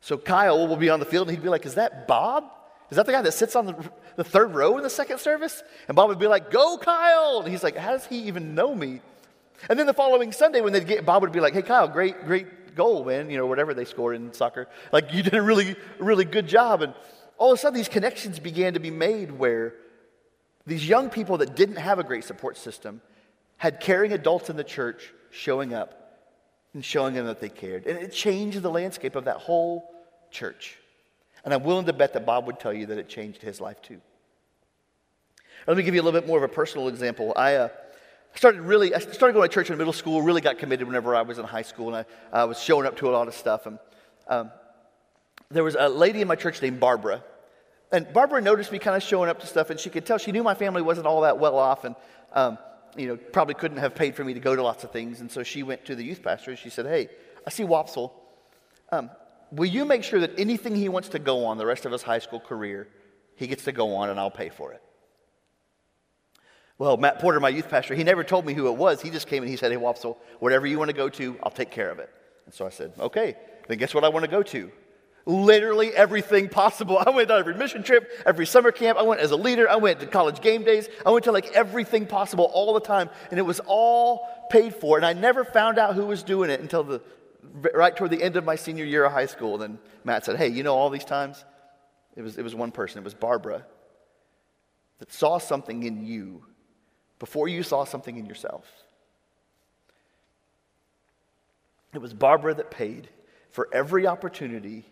So 0.00 0.16
Kyle 0.16 0.68
will 0.68 0.76
be 0.76 0.88
on 0.88 1.00
the 1.00 1.06
field 1.06 1.28
and 1.28 1.36
he'd 1.36 1.42
be 1.42 1.48
like, 1.48 1.66
Is 1.66 1.74
that 1.74 2.06
Bob? 2.06 2.44
Is 2.90 2.96
that 2.96 3.06
the 3.06 3.12
guy 3.12 3.22
that 3.22 3.32
sits 3.32 3.56
on 3.56 3.66
the, 3.66 3.90
the 4.14 4.22
third 4.22 4.54
row 4.54 4.76
in 4.76 4.84
the 4.84 4.90
second 4.90 5.18
service? 5.18 5.64
And 5.88 5.96
Bob 5.96 6.08
would 6.08 6.18
be 6.18 6.28
like, 6.28 6.50
Go, 6.50 6.78
Kyle! 6.78 7.40
And 7.40 7.48
he's 7.48 7.64
like, 7.64 7.76
How 7.76 7.92
does 7.92 8.06
he 8.06 8.18
even 8.28 8.54
know 8.54 8.74
me? 8.74 9.00
And 9.68 9.78
then 9.78 9.86
the 9.86 9.94
following 9.94 10.32
Sunday, 10.32 10.60
when 10.60 10.72
they'd 10.72 10.86
get, 10.86 11.04
Bob 11.04 11.22
would 11.22 11.32
be 11.32 11.40
like, 11.40 11.54
Hey, 11.54 11.62
Kyle, 11.62 11.88
great, 11.88 12.24
great 12.24 12.76
goal, 12.76 13.04
man. 13.04 13.30
You 13.30 13.38
know, 13.38 13.46
whatever 13.46 13.74
they 13.74 13.84
scored 13.84 14.14
in 14.16 14.32
soccer. 14.32 14.68
Like, 14.92 15.12
you 15.12 15.24
did 15.24 15.34
a 15.34 15.42
really, 15.42 15.74
really 15.98 16.24
good 16.24 16.46
job. 16.46 16.82
And 16.82 16.94
all 17.36 17.52
of 17.52 17.58
a 17.58 17.60
sudden, 17.60 17.76
these 17.76 17.88
connections 17.88 18.38
began 18.38 18.74
to 18.74 18.80
be 18.80 18.90
made 18.90 19.32
where 19.32 19.74
these 20.66 20.88
young 20.88 21.10
people 21.10 21.38
that 21.38 21.56
didn't 21.56 21.76
have 21.76 21.98
a 21.98 22.04
great 22.04 22.22
support 22.22 22.56
system 22.56 23.00
had 23.56 23.80
caring 23.80 24.12
adults 24.12 24.50
in 24.50 24.56
the 24.56 24.64
church 24.64 25.12
showing 25.30 25.74
up 25.74 26.05
and 26.76 26.84
showing 26.84 27.14
them 27.14 27.24
that 27.24 27.40
they 27.40 27.48
cared. 27.48 27.86
And 27.86 27.98
it 27.98 28.12
changed 28.12 28.60
the 28.60 28.70
landscape 28.70 29.16
of 29.16 29.24
that 29.24 29.38
whole 29.38 29.90
church. 30.30 30.76
And 31.42 31.54
I'm 31.54 31.64
willing 31.64 31.86
to 31.86 31.94
bet 31.94 32.12
that 32.12 32.26
Bob 32.26 32.46
would 32.46 32.60
tell 32.60 32.72
you 32.72 32.84
that 32.86 32.98
it 32.98 33.08
changed 33.08 33.40
his 33.40 33.62
life 33.62 33.80
too. 33.80 33.98
Let 35.66 35.78
me 35.78 35.82
give 35.82 35.94
you 35.94 36.02
a 36.02 36.04
little 36.04 36.20
bit 36.20 36.28
more 36.28 36.36
of 36.36 36.44
a 36.44 36.52
personal 36.52 36.88
example. 36.88 37.32
I, 37.34 37.54
uh, 37.54 37.68
started 38.34 38.60
really, 38.60 38.94
I 38.94 38.98
started 38.98 39.32
going 39.32 39.48
to 39.48 39.54
church 39.54 39.70
in 39.70 39.78
middle 39.78 39.94
school, 39.94 40.20
really 40.20 40.42
got 40.42 40.58
committed 40.58 40.86
whenever 40.86 41.16
I 41.16 41.22
was 41.22 41.38
in 41.38 41.46
high 41.46 41.62
school, 41.62 41.94
and 41.94 42.06
I, 42.30 42.40
I 42.40 42.44
was 42.44 42.60
showing 42.60 42.86
up 42.86 42.98
to 42.98 43.08
a 43.08 43.10
lot 43.10 43.26
of 43.26 43.32
stuff. 43.32 43.64
And 43.64 43.78
um, 44.28 44.50
there 45.50 45.64
was 45.64 45.76
a 45.78 45.88
lady 45.88 46.20
in 46.20 46.28
my 46.28 46.36
church 46.36 46.60
named 46.60 46.78
Barbara. 46.78 47.24
And 47.90 48.12
Barbara 48.12 48.42
noticed 48.42 48.70
me 48.70 48.78
kind 48.78 48.98
of 48.98 49.02
showing 49.02 49.30
up 49.30 49.40
to 49.40 49.46
stuff, 49.46 49.70
and 49.70 49.80
she 49.80 49.88
could 49.88 50.04
tell 50.04 50.18
she 50.18 50.30
knew 50.30 50.42
my 50.42 50.54
family 50.54 50.82
wasn't 50.82 51.06
all 51.06 51.22
that 51.22 51.38
well 51.38 51.56
off, 51.56 51.84
and 51.84 51.96
um, 52.34 52.58
you 52.98 53.08
know, 53.08 53.16
probably 53.16 53.54
couldn't 53.54 53.78
have 53.78 53.94
paid 53.94 54.14
for 54.14 54.24
me 54.24 54.34
to 54.34 54.40
go 54.40 54.54
to 54.54 54.62
lots 54.62 54.84
of 54.84 54.90
things. 54.90 55.20
And 55.20 55.30
so 55.30 55.42
she 55.42 55.62
went 55.62 55.84
to 55.86 55.94
the 55.94 56.04
youth 56.04 56.22
pastor 56.22 56.50
and 56.50 56.58
she 56.58 56.70
said, 56.70 56.86
Hey, 56.86 57.08
I 57.46 57.50
see 57.50 57.64
Wopsle. 57.64 58.12
Um, 58.90 59.10
will 59.50 59.66
you 59.66 59.84
make 59.84 60.04
sure 60.04 60.20
that 60.20 60.38
anything 60.38 60.74
he 60.74 60.88
wants 60.88 61.08
to 61.10 61.18
go 61.18 61.44
on 61.46 61.58
the 61.58 61.66
rest 61.66 61.86
of 61.86 61.92
his 61.92 62.02
high 62.02 62.18
school 62.18 62.40
career, 62.40 62.88
he 63.36 63.46
gets 63.46 63.64
to 63.64 63.72
go 63.72 63.96
on 63.96 64.10
and 64.10 64.18
I'll 64.18 64.30
pay 64.30 64.48
for 64.48 64.72
it? 64.72 64.82
Well, 66.78 66.96
Matt 66.96 67.20
Porter, 67.20 67.40
my 67.40 67.48
youth 67.48 67.68
pastor, 67.70 67.94
he 67.94 68.04
never 68.04 68.22
told 68.22 68.44
me 68.44 68.52
who 68.52 68.68
it 68.68 68.76
was. 68.76 69.00
He 69.00 69.10
just 69.10 69.26
came 69.26 69.42
and 69.42 69.50
he 69.50 69.56
said, 69.56 69.72
Hey, 69.72 69.78
Wopsle, 69.78 70.16
whatever 70.40 70.66
you 70.66 70.78
want 70.78 70.90
to 70.90 70.96
go 70.96 71.08
to, 71.08 71.38
I'll 71.42 71.50
take 71.50 71.70
care 71.70 71.90
of 71.90 71.98
it. 71.98 72.10
And 72.44 72.54
so 72.54 72.66
I 72.66 72.70
said, 72.70 72.92
Okay, 72.98 73.36
then 73.68 73.78
guess 73.78 73.94
what 73.94 74.04
I 74.04 74.08
want 74.08 74.24
to 74.24 74.30
go 74.30 74.42
to? 74.42 74.70
Literally 75.28 75.92
everything 75.92 76.48
possible. 76.48 77.02
I 77.04 77.10
went 77.10 77.30
on 77.30 77.40
every 77.40 77.54
mission 77.54 77.82
trip, 77.82 78.10
every 78.24 78.46
summer 78.46 78.70
camp. 78.70 78.96
I 78.96 79.02
went 79.02 79.20
as 79.20 79.32
a 79.32 79.36
leader. 79.36 79.68
I 79.68 79.76
went 79.76 80.00
to 80.00 80.06
college 80.06 80.40
game 80.40 80.62
days. 80.62 80.88
I 81.04 81.10
went 81.10 81.24
to 81.24 81.32
like 81.32 81.52
everything 81.52 82.06
possible 82.06 82.50
all 82.54 82.72
the 82.72 82.80
time. 82.80 83.10
And 83.30 83.38
it 83.38 83.42
was 83.42 83.60
all 83.66 84.28
paid 84.50 84.74
for. 84.74 84.96
And 84.96 85.04
I 85.04 85.12
never 85.12 85.44
found 85.44 85.78
out 85.78 85.94
who 85.96 86.06
was 86.06 86.22
doing 86.22 86.48
it 86.48 86.60
until 86.60 86.84
the, 86.84 87.02
right 87.74 87.94
toward 87.94 88.12
the 88.12 88.22
end 88.22 88.36
of 88.36 88.44
my 88.44 88.54
senior 88.54 88.84
year 88.84 89.04
of 89.04 89.12
high 89.12 89.26
school. 89.26 89.54
And 89.54 89.62
then 89.62 89.78
Matt 90.04 90.24
said, 90.24 90.36
Hey, 90.36 90.48
you 90.48 90.62
know, 90.62 90.76
all 90.76 90.90
these 90.90 91.04
times, 91.04 91.44
it 92.14 92.22
was, 92.22 92.38
it 92.38 92.42
was 92.42 92.54
one 92.54 92.70
person, 92.70 92.98
it 92.98 93.04
was 93.04 93.14
Barbara, 93.14 93.66
that 95.00 95.12
saw 95.12 95.38
something 95.38 95.82
in 95.82 96.06
you 96.06 96.44
before 97.18 97.48
you 97.48 97.64
saw 97.64 97.84
something 97.84 98.16
in 98.16 98.26
yourself. 98.26 98.64
It 101.92 101.98
was 101.98 102.14
Barbara 102.14 102.54
that 102.54 102.70
paid 102.70 103.08
for 103.50 103.68
every 103.72 104.06
opportunity 104.06 104.84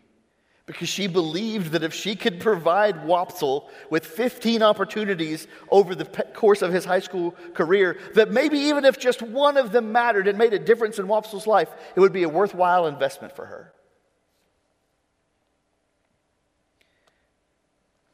because 0.66 0.88
she 0.88 1.06
believed 1.06 1.72
that 1.72 1.82
if 1.82 1.92
she 1.92 2.16
could 2.16 2.40
provide 2.40 3.04
Wopsle 3.04 3.68
with 3.90 4.06
15 4.06 4.62
opportunities 4.62 5.46
over 5.70 5.94
the 5.94 6.06
course 6.06 6.62
of 6.62 6.72
his 6.72 6.86
high 6.86 7.00
school 7.00 7.32
career, 7.52 7.98
that 8.14 8.30
maybe 8.30 8.58
even 8.58 8.86
if 8.86 8.98
just 8.98 9.20
one 9.20 9.58
of 9.58 9.72
them 9.72 9.92
mattered 9.92 10.26
and 10.26 10.38
made 10.38 10.54
a 10.54 10.58
difference 10.58 10.98
in 10.98 11.06
Wopsle's 11.06 11.46
life, 11.46 11.68
it 11.94 12.00
would 12.00 12.14
be 12.14 12.22
a 12.22 12.28
worthwhile 12.28 12.86
investment 12.86 13.36
for 13.36 13.44
her. 13.44 13.72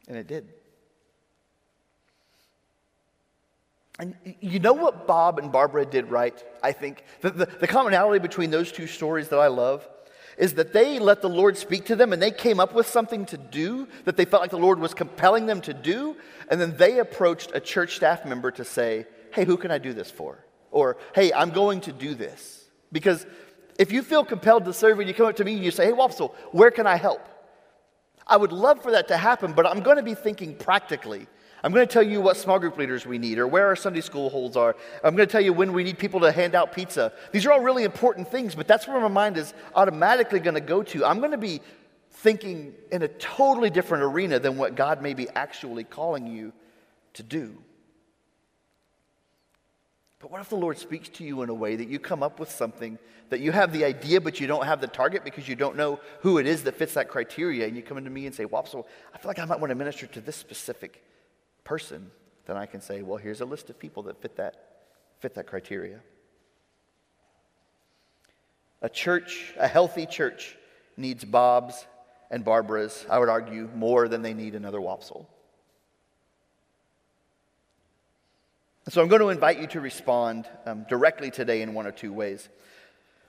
And 0.09 0.19
it 0.19 0.27
did. 0.27 0.49
And 4.01 4.17
you 4.41 4.59
know 4.59 4.73
what 4.73 5.07
Bob 5.07 5.39
and 5.39 5.53
Barbara 5.53 5.87
did 5.87 6.11
right, 6.11 6.43
I 6.65 6.73
think? 6.73 7.05
The, 7.21 7.31
the, 7.31 7.47
the, 7.47 7.67
commonality 7.69 8.19
between 8.19 8.51
those 8.51 8.73
two 8.73 8.89
stories 8.89 9.29
that 9.29 9.39
I 9.39 9.49
love 9.49 9.87
is 10.41 10.55
that 10.55 10.73
they 10.73 10.99
let 10.99 11.21
the 11.21 11.29
Lord 11.29 11.59
speak 11.59 11.85
to 11.85 11.97
them 11.97 12.15
and 12.15 12.21
they 12.21 12.31
came 12.31 12.61
up 12.61 12.73
with 12.75 12.87
something 12.87 13.27
to 13.27 13.37
do 13.37 13.87
that 14.07 14.17
they 14.17 14.25
felt 14.25 14.41
like 14.41 14.51
the 14.51 14.57
Lord 14.57 14.81
was 14.81 14.95
compelling 14.95 15.45
them 15.45 15.61
to 15.61 15.75
do. 15.75 16.17
And 16.49 16.59
then 16.59 16.79
they 16.79 16.99
approached 16.99 17.53
a 17.53 17.61
church 17.61 17.95
staff 17.97 18.25
member 18.25 18.51
to 18.53 18.65
say, 18.65 19.07
Hey, 19.35 19.45
who 19.45 19.59
can 19.59 19.71
I 19.71 19.77
do 19.77 19.93
this 19.93 20.11
for? 20.11 20.43
Or, 20.71 20.97
Hey, 21.15 21.31
I'm 21.31 21.51
going 21.51 21.83
to 21.83 21.93
do 21.93 22.15
this. 22.15 22.65
Because 22.91 23.27
if 23.79 23.93
you 23.93 24.03
feel 24.03 24.25
compelled 24.25 24.65
to 24.65 24.73
serve 24.73 24.99
and 24.99 25.07
you 25.07 25.15
come 25.15 25.27
up 25.27 25.37
to 25.37 25.45
me 25.45 25.57
and 25.57 25.63
you 25.63 25.71
say, 25.71 25.85
Hey, 25.85 25.93
Wopsle, 25.93 26.35
where 26.53 26.71
can 26.71 26.87
I 26.87 26.97
help? 26.97 27.21
I 28.27 28.39
would 28.39 28.53
love 28.53 28.83
for 28.83 28.93
that 28.93 29.09
to 29.09 29.19
happen, 29.19 29.53
but 29.53 29.67
I'm 29.67 29.81
going 29.81 29.99
to 29.99 30.03
be 30.03 30.15
thinking 30.15 30.55
practically. 30.55 31.27
I'm 31.63 31.73
going 31.73 31.87
to 31.87 31.93
tell 31.93 32.03
you 32.03 32.21
what 32.21 32.37
small 32.37 32.59
group 32.59 32.79
leaders 32.79 33.05
we 33.05 33.19
need 33.19 33.39
or 33.39 33.47
where 33.47 33.67
our 33.67 33.77
Sunday 33.77 34.01
school 34.01 34.31
holds 34.31 34.57
are. 34.57 34.75
I'm 35.05 35.15
going 35.15 35.29
to 35.29 35.33
tell 35.33 35.41
you 35.41 35.53
when 35.53 35.73
we 35.73 35.85
need 35.85 35.99
people 35.99 36.21
to 36.21 36.33
hand 36.33 36.55
out 36.55 36.73
pizza. 36.73 37.13
These 37.33 37.45
are 37.45 37.53
all 37.53 37.61
really 37.61 37.85
important 37.85 38.31
things, 38.31 38.55
but 38.55 38.67
that's 38.67 38.89
where 38.89 39.01
my 39.01 39.09
mind 39.09 39.37
is 39.37 39.53
automatically 39.75 40.41
going 40.41 40.55
to 40.55 40.61
go 40.61 40.83
to. 40.85 41.05
I'm 41.05 41.19
going 41.19 41.33
to 41.33 41.39
be 41.39 41.61
thinking 42.11 42.75
in 42.91 43.03
a 43.03 43.09
totally 43.09 43.71
different 43.71 44.05
arena 44.05 44.39
than 44.39 44.57
what 44.57 44.75
God 44.75 45.03
may 45.03 45.15
be 45.15 45.29
actually 45.31 45.85
calling 45.85 46.27
you 46.27 46.53
to 47.15 47.23
do. 47.23 47.57
But 50.19 50.31
what 50.31 50.41
if 50.41 50.51
the 50.51 50.57
Lord 50.57 50.79
speaks 50.79 51.09
to 51.11 51.25
you 51.25 51.43
in 51.43 51.49
a 51.49 51.55
way 51.55 51.77
that 51.77 51.89
you 51.89 51.99
come 51.99 52.23
up 52.23 52.39
with 52.39 52.51
something 52.51 52.99
that 53.31 53.41
you 53.41 53.53
have 53.53 53.73
the 53.73 53.85
idea, 53.85 54.21
but 54.21 54.41
you 54.41 54.47
don't 54.47 54.67
have 54.67 54.81
the 54.81 54.87
target 54.87 55.25
because 55.25 55.49
you 55.49 55.57
don't 55.57 55.77
know 55.77 56.01
who 56.21 56.39
it 56.39 56.47
is 56.47 56.65
that 56.65 56.77
fits 56.77 56.95
that 56.95 57.09
criteria? 57.09 57.67
And 57.67 57.77
you 57.77 57.83
come 57.83 57.97
into 57.97 58.11
me 58.11 58.27
and 58.27 58.35
say, 58.35 58.45
Wopsle, 58.45 58.85
I 59.15 59.19
feel 59.19 59.29
like 59.29 59.39
I 59.39 59.45
might 59.45 59.61
want 59.61 59.71
to 59.71 59.75
minister 59.75 60.07
to 60.07 60.21
this 60.21 60.37
specific 60.37 61.03
person. 61.71 62.11
Then 62.47 62.57
I 62.57 62.67
can 62.67 62.81
say, 62.81 63.03
well, 63.03 63.17
here's 63.17 63.41
a 63.41 63.45
list 63.45 63.71
of 63.71 63.79
people 63.79 64.03
that 64.03 64.21
fit 64.21 64.35
that, 64.39 64.57
fit 65.21 65.35
that 65.37 65.47
criteria. 65.47 66.01
A 68.83 68.89
church, 68.89 69.55
a 69.57 69.69
healthy 69.69 70.05
church, 70.05 70.57
needs 70.97 71.25
Bob's 71.25 71.87
and 72.29 72.45
Barbara's, 72.45 73.07
I 73.09 73.21
would 73.21 73.29
argue, 73.29 73.71
more 73.73 74.09
than 74.09 74.21
they 74.21 74.35
need 74.35 74.57
another 74.57 74.81
Wopsle. 74.81 75.27
So 78.89 79.01
I'm 79.01 79.07
going 79.07 79.23
to 79.23 79.29
invite 79.29 79.61
you 79.61 79.69
to 79.69 79.81
respond 79.81 80.49
um, 80.67 80.87
directly 80.89 81.31
today 81.31 81.63
in 81.63 81.73
one 81.73 81.87
or 81.87 81.93
two 81.93 82.13
ways. 82.13 82.49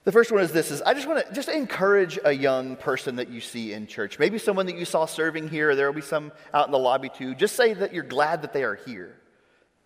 The 0.04 0.12
first 0.12 0.32
one 0.32 0.42
is 0.42 0.52
this 0.52 0.72
is 0.72 0.82
I 0.82 0.94
just 0.94 1.08
want 1.08 1.28
to 1.28 1.34
just 1.34 1.48
encourage 1.48 2.18
a 2.24 2.32
young 2.32 2.76
person 2.76 3.18
that 3.18 3.30
you 3.30 3.40
see 3.40 3.74
in 3.74 3.86
church. 3.86 4.18
Maybe 4.18 4.40
someone 4.40 4.66
that 4.66 4.78
you 4.78 4.86
saw 4.86 5.06
serving 5.06 5.50
here, 5.50 5.76
there 5.76 5.86
will 5.86 5.96
be 5.96 6.02
some 6.02 6.32
out 6.54 6.66
in 6.66 6.72
the 6.72 6.80
lobby 6.80 7.10
too. 7.10 7.36
Just 7.36 7.56
say 7.56 7.74
that 7.74 7.94
you're 7.94 8.04
glad 8.04 8.42
that 8.42 8.52
they 8.52 8.64
are 8.64 8.76
here. 8.76 9.16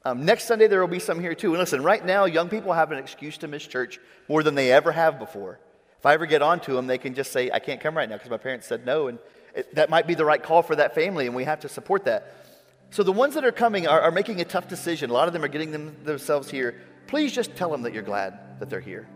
Um, 0.05 0.23
next 0.23 0.45
Sunday, 0.45 0.67
there 0.67 0.79
will 0.79 0.87
be 0.87 0.99
some 0.99 1.19
here 1.19 1.35
too. 1.35 1.49
And 1.49 1.59
listen, 1.59 1.83
right 1.83 2.05
now, 2.05 2.25
young 2.25 2.47
people 2.47 2.71
have 2.71 2.91
an 2.91 2.99
excuse 2.99 3.37
to 3.39 3.47
miss 3.47 3.65
church 3.65 3.99
more 4.29 4.43
than 4.43 4.55
they 4.55 4.71
ever 4.71 4.91
have 4.91 5.19
before. 5.19 5.59
If 5.97 6.05
I 6.05 6.13
ever 6.13 6.27
get 6.27 6.41
on 6.43 6.59
to 6.61 6.73
them, 6.73 6.87
they 6.87 6.99
can 6.99 7.15
just 7.15 7.31
say, 7.31 7.49
I 7.51 7.59
can't 7.59 7.81
come 7.81 7.97
right 7.97 8.07
now 8.07 8.15
because 8.15 8.29
my 8.29 8.37
parents 8.37 8.67
said 8.67 8.85
no. 8.85 9.07
And 9.07 9.17
it, 9.55 9.73
that 9.75 9.89
might 9.89 10.05
be 10.05 10.13
the 10.13 10.23
right 10.23 10.41
call 10.41 10.61
for 10.61 10.75
that 10.75 10.93
family, 10.93 11.25
and 11.25 11.35
we 11.35 11.43
have 11.45 11.61
to 11.61 11.69
support 11.69 12.05
that. 12.05 12.45
So 12.91 13.01
the 13.01 13.11
ones 13.11 13.33
that 13.33 13.43
are 13.43 13.51
coming 13.51 13.87
are, 13.87 13.99
are 13.99 14.11
making 14.11 14.39
a 14.39 14.45
tough 14.45 14.67
decision. 14.67 15.09
A 15.09 15.13
lot 15.13 15.27
of 15.27 15.33
them 15.33 15.43
are 15.43 15.47
getting 15.47 15.71
them, 15.71 15.95
themselves 16.03 16.51
here. 16.51 16.79
Please 17.07 17.33
just 17.33 17.55
tell 17.55 17.71
them 17.71 17.81
that 17.81 17.93
you're 17.93 18.03
glad 18.03 18.59
that 18.59 18.69
they're 18.69 18.79
here. 18.79 19.09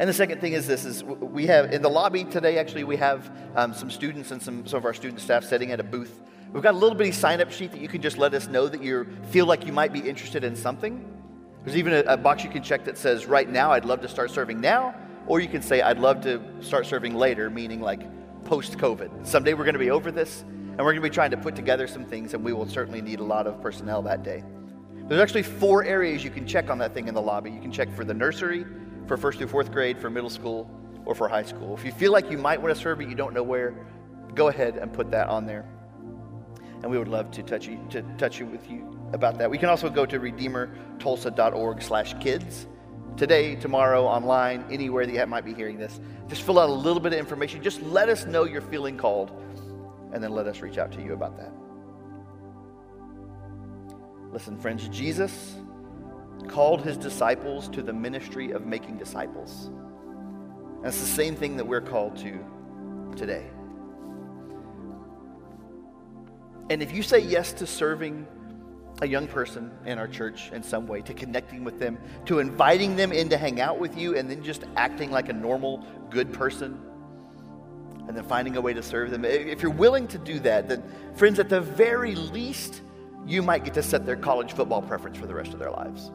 And 0.00 0.08
the 0.08 0.14
second 0.14 0.40
thing 0.40 0.54
is 0.54 0.66
this: 0.66 0.86
is 0.86 1.04
we 1.04 1.46
have 1.48 1.74
in 1.74 1.82
the 1.82 1.90
lobby 1.90 2.24
today. 2.24 2.56
Actually, 2.56 2.84
we 2.84 2.96
have 2.96 3.30
um, 3.54 3.74
some 3.74 3.90
students 3.90 4.30
and 4.30 4.42
some, 4.42 4.66
some 4.66 4.78
of 4.78 4.86
our 4.86 4.94
student 4.94 5.20
staff 5.20 5.44
sitting 5.44 5.72
at 5.72 5.78
a 5.78 5.82
booth. 5.82 6.22
We've 6.54 6.62
got 6.62 6.72
a 6.72 6.78
little 6.78 6.96
bitty 6.96 7.12
sign-up 7.12 7.52
sheet 7.52 7.70
that 7.72 7.82
you 7.82 7.86
can 7.86 8.00
just 8.00 8.16
let 8.16 8.32
us 8.32 8.48
know 8.48 8.66
that 8.66 8.82
you 8.82 9.06
feel 9.28 9.44
like 9.44 9.66
you 9.66 9.74
might 9.74 9.92
be 9.92 10.00
interested 10.00 10.42
in 10.42 10.56
something. 10.56 11.06
There's 11.64 11.76
even 11.76 11.92
a, 11.92 12.00
a 12.14 12.16
box 12.16 12.42
you 12.42 12.48
can 12.48 12.62
check 12.62 12.86
that 12.86 12.96
says, 12.96 13.26
"Right 13.26 13.46
now, 13.46 13.72
I'd 13.72 13.84
love 13.84 14.00
to 14.00 14.08
start 14.08 14.30
serving 14.30 14.58
now," 14.58 14.94
or 15.26 15.38
you 15.38 15.48
can 15.48 15.60
say, 15.60 15.82
"I'd 15.82 15.98
love 15.98 16.22
to 16.22 16.40
start 16.62 16.86
serving 16.86 17.14
later," 17.14 17.50
meaning 17.50 17.82
like 17.82 18.00
post-COVID. 18.46 19.26
Someday 19.26 19.52
we're 19.52 19.64
going 19.64 19.74
to 19.74 19.78
be 19.78 19.90
over 19.90 20.10
this, 20.10 20.40
and 20.40 20.78
we're 20.78 20.94
going 20.94 20.96
to 20.96 21.02
be 21.02 21.10
trying 21.10 21.32
to 21.32 21.36
put 21.36 21.54
together 21.54 21.86
some 21.86 22.06
things, 22.06 22.32
and 22.32 22.42
we 22.42 22.54
will 22.54 22.66
certainly 22.66 23.02
need 23.02 23.20
a 23.20 23.24
lot 23.24 23.46
of 23.46 23.60
personnel 23.60 24.00
that 24.04 24.22
day. 24.22 24.42
There's 25.08 25.20
actually 25.20 25.42
four 25.42 25.84
areas 25.84 26.24
you 26.24 26.30
can 26.30 26.46
check 26.46 26.70
on 26.70 26.78
that 26.78 26.94
thing 26.94 27.06
in 27.06 27.14
the 27.14 27.20
lobby. 27.20 27.50
You 27.50 27.60
can 27.60 27.72
check 27.72 27.94
for 27.94 28.04
the 28.04 28.14
nursery, 28.14 28.64
for 29.10 29.16
first 29.16 29.38
through 29.38 29.48
fourth 29.48 29.72
grade, 29.72 29.98
for 29.98 30.08
middle 30.08 30.30
school, 30.30 30.70
or 31.04 31.16
for 31.16 31.28
high 31.28 31.42
school. 31.42 31.74
If 31.76 31.84
you 31.84 31.90
feel 31.90 32.12
like 32.12 32.30
you 32.30 32.38
might 32.38 32.62
want 32.62 32.72
to 32.72 32.80
serve 32.80 32.98
but 32.98 33.08
you 33.08 33.16
don't 33.16 33.34
know 33.34 33.42
where, 33.42 33.74
go 34.36 34.46
ahead 34.46 34.76
and 34.76 34.92
put 34.92 35.10
that 35.10 35.26
on 35.26 35.46
there. 35.46 35.68
And 36.80 36.84
we 36.88 36.96
would 36.96 37.08
love 37.08 37.32
to 37.32 37.42
touch 37.42 37.66
you, 37.66 37.84
to 37.90 38.02
touch 38.18 38.38
you 38.38 38.46
with 38.46 38.70
you 38.70 38.96
about 39.12 39.36
that. 39.38 39.50
We 39.50 39.58
can 39.58 39.68
also 39.68 39.90
go 39.90 40.06
to 40.06 40.20
redeemertulsa.org 40.20 41.82
slash 41.82 42.14
kids. 42.20 42.68
Today, 43.16 43.56
tomorrow, 43.56 44.04
online, 44.04 44.64
anywhere 44.70 45.04
that 45.06 45.12
you 45.12 45.26
might 45.26 45.44
be 45.44 45.54
hearing 45.54 45.76
this. 45.76 46.00
Just 46.28 46.42
fill 46.42 46.60
out 46.60 46.68
a 46.68 46.72
little 46.72 47.00
bit 47.00 47.12
of 47.12 47.18
information. 47.18 47.64
Just 47.64 47.82
let 47.82 48.08
us 48.08 48.26
know 48.26 48.44
you're 48.44 48.60
feeling 48.60 48.96
called, 48.96 49.32
and 50.12 50.22
then 50.22 50.30
let 50.30 50.46
us 50.46 50.60
reach 50.60 50.78
out 50.78 50.92
to 50.92 51.02
you 51.02 51.14
about 51.14 51.36
that. 51.36 51.52
Listen, 54.32 54.56
friends, 54.56 54.88
Jesus 54.88 55.56
called 56.50 56.82
his 56.82 56.96
disciples 56.96 57.68
to 57.68 57.80
the 57.80 57.92
ministry 57.92 58.50
of 58.50 58.66
making 58.66 58.98
disciples. 58.98 59.70
That's 60.82 60.98
the 61.00 61.06
same 61.06 61.36
thing 61.36 61.56
that 61.56 61.64
we're 61.64 61.80
called 61.80 62.16
to 62.18 62.44
today. 63.16 63.46
And 66.68 66.82
if 66.82 66.92
you 66.92 67.02
say 67.02 67.20
yes 67.20 67.52
to 67.54 67.66
serving 67.66 68.26
a 69.02 69.06
young 69.06 69.28
person 69.28 69.70
in 69.86 69.98
our 69.98 70.08
church 70.08 70.50
in 70.52 70.62
some 70.62 70.86
way, 70.86 71.00
to 71.02 71.14
connecting 71.14 71.62
with 71.62 71.78
them, 71.78 71.98
to 72.26 72.40
inviting 72.40 72.96
them 72.96 73.12
in 73.12 73.28
to 73.28 73.36
hang 73.36 73.60
out 73.60 73.78
with 73.78 73.96
you, 73.96 74.16
and 74.16 74.28
then 74.28 74.42
just 74.42 74.64
acting 74.76 75.10
like 75.10 75.28
a 75.28 75.32
normal, 75.32 75.84
good 76.10 76.32
person, 76.32 76.80
and 78.08 78.16
then 78.16 78.24
finding 78.24 78.56
a 78.56 78.60
way 78.60 78.74
to 78.74 78.82
serve 78.82 79.10
them, 79.10 79.24
if 79.24 79.62
you're 79.62 79.70
willing 79.70 80.08
to 80.08 80.18
do 80.18 80.40
that, 80.40 80.68
then, 80.68 80.82
friends, 81.14 81.38
at 81.38 81.48
the 81.48 81.60
very 81.60 82.16
least, 82.16 82.82
you 83.24 83.40
might 83.40 83.64
get 83.64 83.74
to 83.74 83.82
set 83.82 84.04
their 84.04 84.16
college 84.16 84.52
football 84.52 84.82
preference 84.82 85.16
for 85.16 85.26
the 85.26 85.34
rest 85.34 85.52
of 85.52 85.60
their 85.60 85.70
lives. 85.70 86.10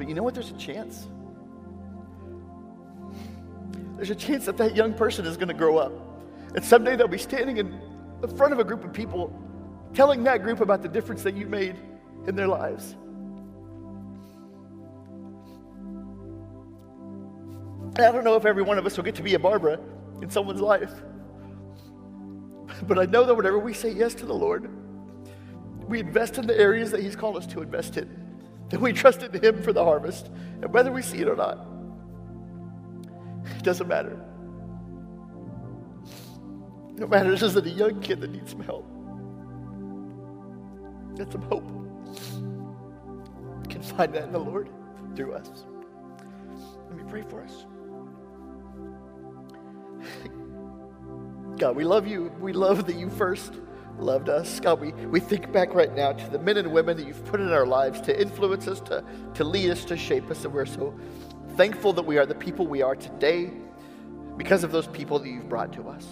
But 0.00 0.08
you 0.08 0.14
know 0.14 0.22
what? 0.22 0.32
There's 0.32 0.50
a 0.50 0.56
chance. 0.56 1.08
There's 3.96 4.08
a 4.08 4.14
chance 4.14 4.46
that 4.46 4.56
that 4.56 4.74
young 4.74 4.94
person 4.94 5.26
is 5.26 5.36
going 5.36 5.48
to 5.48 5.54
grow 5.54 5.76
up. 5.76 5.92
And 6.54 6.64
someday 6.64 6.96
they'll 6.96 7.06
be 7.06 7.18
standing 7.18 7.58
in 7.58 7.78
the 8.22 8.28
front 8.28 8.54
of 8.54 8.60
a 8.60 8.64
group 8.64 8.82
of 8.82 8.94
people 8.94 9.30
telling 9.92 10.24
that 10.24 10.42
group 10.42 10.62
about 10.62 10.80
the 10.80 10.88
difference 10.88 11.22
that 11.24 11.34
you 11.34 11.44
made 11.44 11.76
in 12.26 12.34
their 12.34 12.48
lives. 12.48 12.96
And 17.96 17.98
I 17.98 18.10
don't 18.10 18.24
know 18.24 18.36
if 18.36 18.46
every 18.46 18.62
one 18.62 18.78
of 18.78 18.86
us 18.86 18.96
will 18.96 19.04
get 19.04 19.16
to 19.16 19.22
be 19.22 19.34
a 19.34 19.38
Barbara 19.38 19.78
in 20.22 20.30
someone's 20.30 20.62
life. 20.62 20.94
But 22.84 22.98
I 22.98 23.04
know 23.04 23.26
that 23.26 23.34
whenever 23.34 23.58
we 23.58 23.74
say 23.74 23.90
yes 23.90 24.14
to 24.14 24.24
the 24.24 24.32
Lord, 24.32 24.70
we 25.86 26.00
invest 26.00 26.38
in 26.38 26.46
the 26.46 26.58
areas 26.58 26.90
that 26.92 27.02
He's 27.02 27.16
called 27.16 27.36
us 27.36 27.46
to 27.48 27.60
invest 27.60 27.98
in 27.98 28.19
that 28.70 28.80
we 28.80 28.92
trust 28.92 29.22
in 29.22 29.32
Him 29.32 29.62
for 29.62 29.72
the 29.72 29.84
harvest. 29.84 30.30
And 30.62 30.72
whether 30.72 30.90
we 30.90 31.02
see 31.02 31.18
it 31.18 31.28
or 31.28 31.36
not, 31.36 31.66
it 33.56 33.62
doesn't 33.62 33.88
matter. 33.88 34.18
No 36.96 37.06
matter, 37.06 37.32
it's 37.32 37.40
just 37.40 37.56
a 37.56 37.68
young 37.68 38.00
kid 38.00 38.20
that 38.20 38.30
needs 38.30 38.50
some 38.50 38.62
help. 38.62 38.86
Get 41.16 41.32
some 41.32 41.42
hope. 41.42 41.68
can 43.68 43.82
find 43.82 44.14
that 44.14 44.24
in 44.24 44.32
the 44.32 44.38
Lord 44.38 44.68
through 45.16 45.32
us. 45.34 45.64
Let 46.88 46.96
me 46.96 47.04
pray 47.08 47.22
for 47.22 47.42
us. 47.42 47.66
God, 51.58 51.76
we 51.76 51.84
love 51.84 52.06
you. 52.06 52.32
We 52.40 52.52
love 52.52 52.86
that 52.86 52.96
you 52.96 53.10
first 53.10 53.54
loved 54.00 54.28
us. 54.28 54.60
God, 54.60 54.80
we, 54.80 54.92
we 55.06 55.20
think 55.20 55.52
back 55.52 55.74
right 55.74 55.94
now 55.94 56.12
to 56.12 56.30
the 56.30 56.38
men 56.38 56.56
and 56.56 56.72
women 56.72 56.96
that 56.96 57.06
you've 57.06 57.24
put 57.26 57.40
in 57.40 57.52
our 57.52 57.66
lives 57.66 58.00
to 58.02 58.20
influence 58.20 58.66
us, 58.66 58.80
to, 58.82 59.04
to 59.34 59.44
lead 59.44 59.70
us, 59.70 59.84
to 59.86 59.96
shape 59.96 60.30
us. 60.30 60.44
And 60.44 60.52
we're 60.52 60.66
so 60.66 60.94
thankful 61.56 61.92
that 61.94 62.02
we 62.02 62.18
are 62.18 62.26
the 62.26 62.34
people 62.34 62.66
we 62.66 62.82
are 62.82 62.96
today 62.96 63.50
because 64.36 64.64
of 64.64 64.72
those 64.72 64.86
people 64.86 65.18
that 65.18 65.28
you've 65.28 65.48
brought 65.48 65.72
to 65.74 65.88
us. 65.88 66.06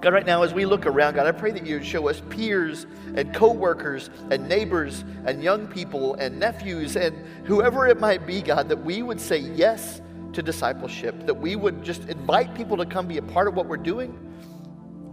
God, 0.00 0.12
right 0.12 0.26
now, 0.26 0.42
as 0.42 0.52
we 0.52 0.66
look 0.66 0.84
around, 0.84 1.14
God, 1.14 1.26
I 1.26 1.32
pray 1.32 1.52
that 1.52 1.64
you 1.66 1.76
would 1.76 1.86
show 1.86 2.08
us 2.08 2.20
peers 2.28 2.86
and 3.14 3.34
coworkers 3.34 4.10
and 4.30 4.46
neighbors 4.46 5.04
and 5.24 5.42
young 5.42 5.66
people 5.66 6.14
and 6.16 6.38
nephews 6.38 6.96
and 6.96 7.16
whoever 7.44 7.86
it 7.86 7.98
might 7.98 8.26
be, 8.26 8.42
God, 8.42 8.68
that 8.68 8.84
we 8.84 9.02
would 9.02 9.20
say 9.20 9.38
yes 9.38 10.02
to 10.34 10.42
discipleship, 10.42 11.24
that 11.24 11.34
we 11.34 11.56
would 11.56 11.82
just 11.82 12.04
invite 12.08 12.54
people 12.54 12.76
to 12.76 12.84
come 12.84 13.06
be 13.06 13.16
a 13.16 13.22
part 13.22 13.48
of 13.48 13.54
what 13.54 13.66
we're 13.66 13.78
doing 13.78 14.25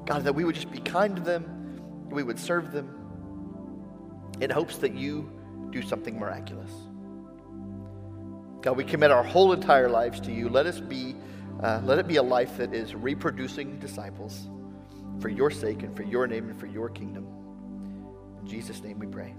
God, 0.06 0.24
that 0.24 0.34
we 0.34 0.44
would 0.44 0.56
just 0.56 0.72
be 0.72 0.80
kind 0.80 1.16
to 1.16 1.22
them, 1.22 2.10
we 2.10 2.24
would 2.24 2.40
serve 2.40 2.72
them 2.72 2.90
in 4.42 4.50
hopes 4.50 4.78
that 4.78 4.94
you 4.94 5.30
do 5.72 5.82
something 5.82 6.20
miraculous. 6.20 6.72
God, 8.62 8.78
we 8.78 8.84
commit 8.84 9.12
our 9.12 9.24
whole 9.24 9.52
entire 9.54 9.90
lives 9.90 10.20
to 10.22 10.32
you. 10.32 10.48
Let 10.50 10.66
us 10.66 10.80
be, 10.80 11.16
uh, 11.62 11.82
let 11.84 12.00
it 12.00 12.08
be 12.08 12.16
a 12.16 12.24
life 12.24 12.58
that 12.58 12.74
is 12.74 12.96
reproducing 12.96 13.80
disciples 13.80 14.48
for 15.20 15.30
your 15.30 15.52
sake 15.52 15.84
and 15.84 15.96
for 15.96 16.04
your 16.04 16.28
name 16.28 16.50
and 16.50 16.60
for 16.60 16.68
your 16.68 16.90
kingdom. 16.90 17.28
In 18.42 18.48
Jesus' 18.48 18.82
name 18.82 19.00
we 19.00 19.08
pray. 19.08 19.34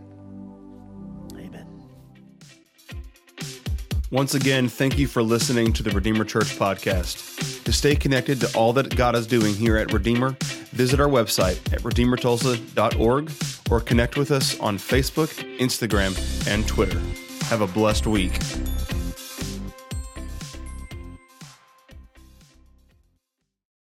Amen. 1.35 1.67
Once 4.11 4.35
again, 4.35 4.69
thank 4.69 4.99
you 4.99 5.07
for 5.07 5.23
listening 5.23 5.73
to 5.73 5.83
the 5.83 5.91
Redeemer 5.91 6.25
Church 6.25 6.57
podcast. 6.59 7.65
To 7.65 7.73
stay 7.73 7.97
connected 7.97 8.41
to 8.41 8.57
all 8.57 8.73
that 8.75 8.95
God 8.95 9.17
is 9.17 9.27
doing 9.27 9.55
here 9.55 9.77
at 9.77 9.93
Redeemer, 9.93 10.37
visit 10.75 11.01
our 11.01 11.09
website 11.09 11.73
at 11.73 11.81
redeemertulsa.org 11.83 13.33
or 13.71 13.81
connect 13.81 14.17
with 14.17 14.31
us 14.31 14.59
on 14.61 14.77
Facebook, 14.77 15.31
Instagram, 15.59 16.15
and 16.49 16.67
Twitter. 16.67 17.01
Have 17.47 17.61
a 17.61 17.67
blessed 17.67 18.07
week. 18.07 18.39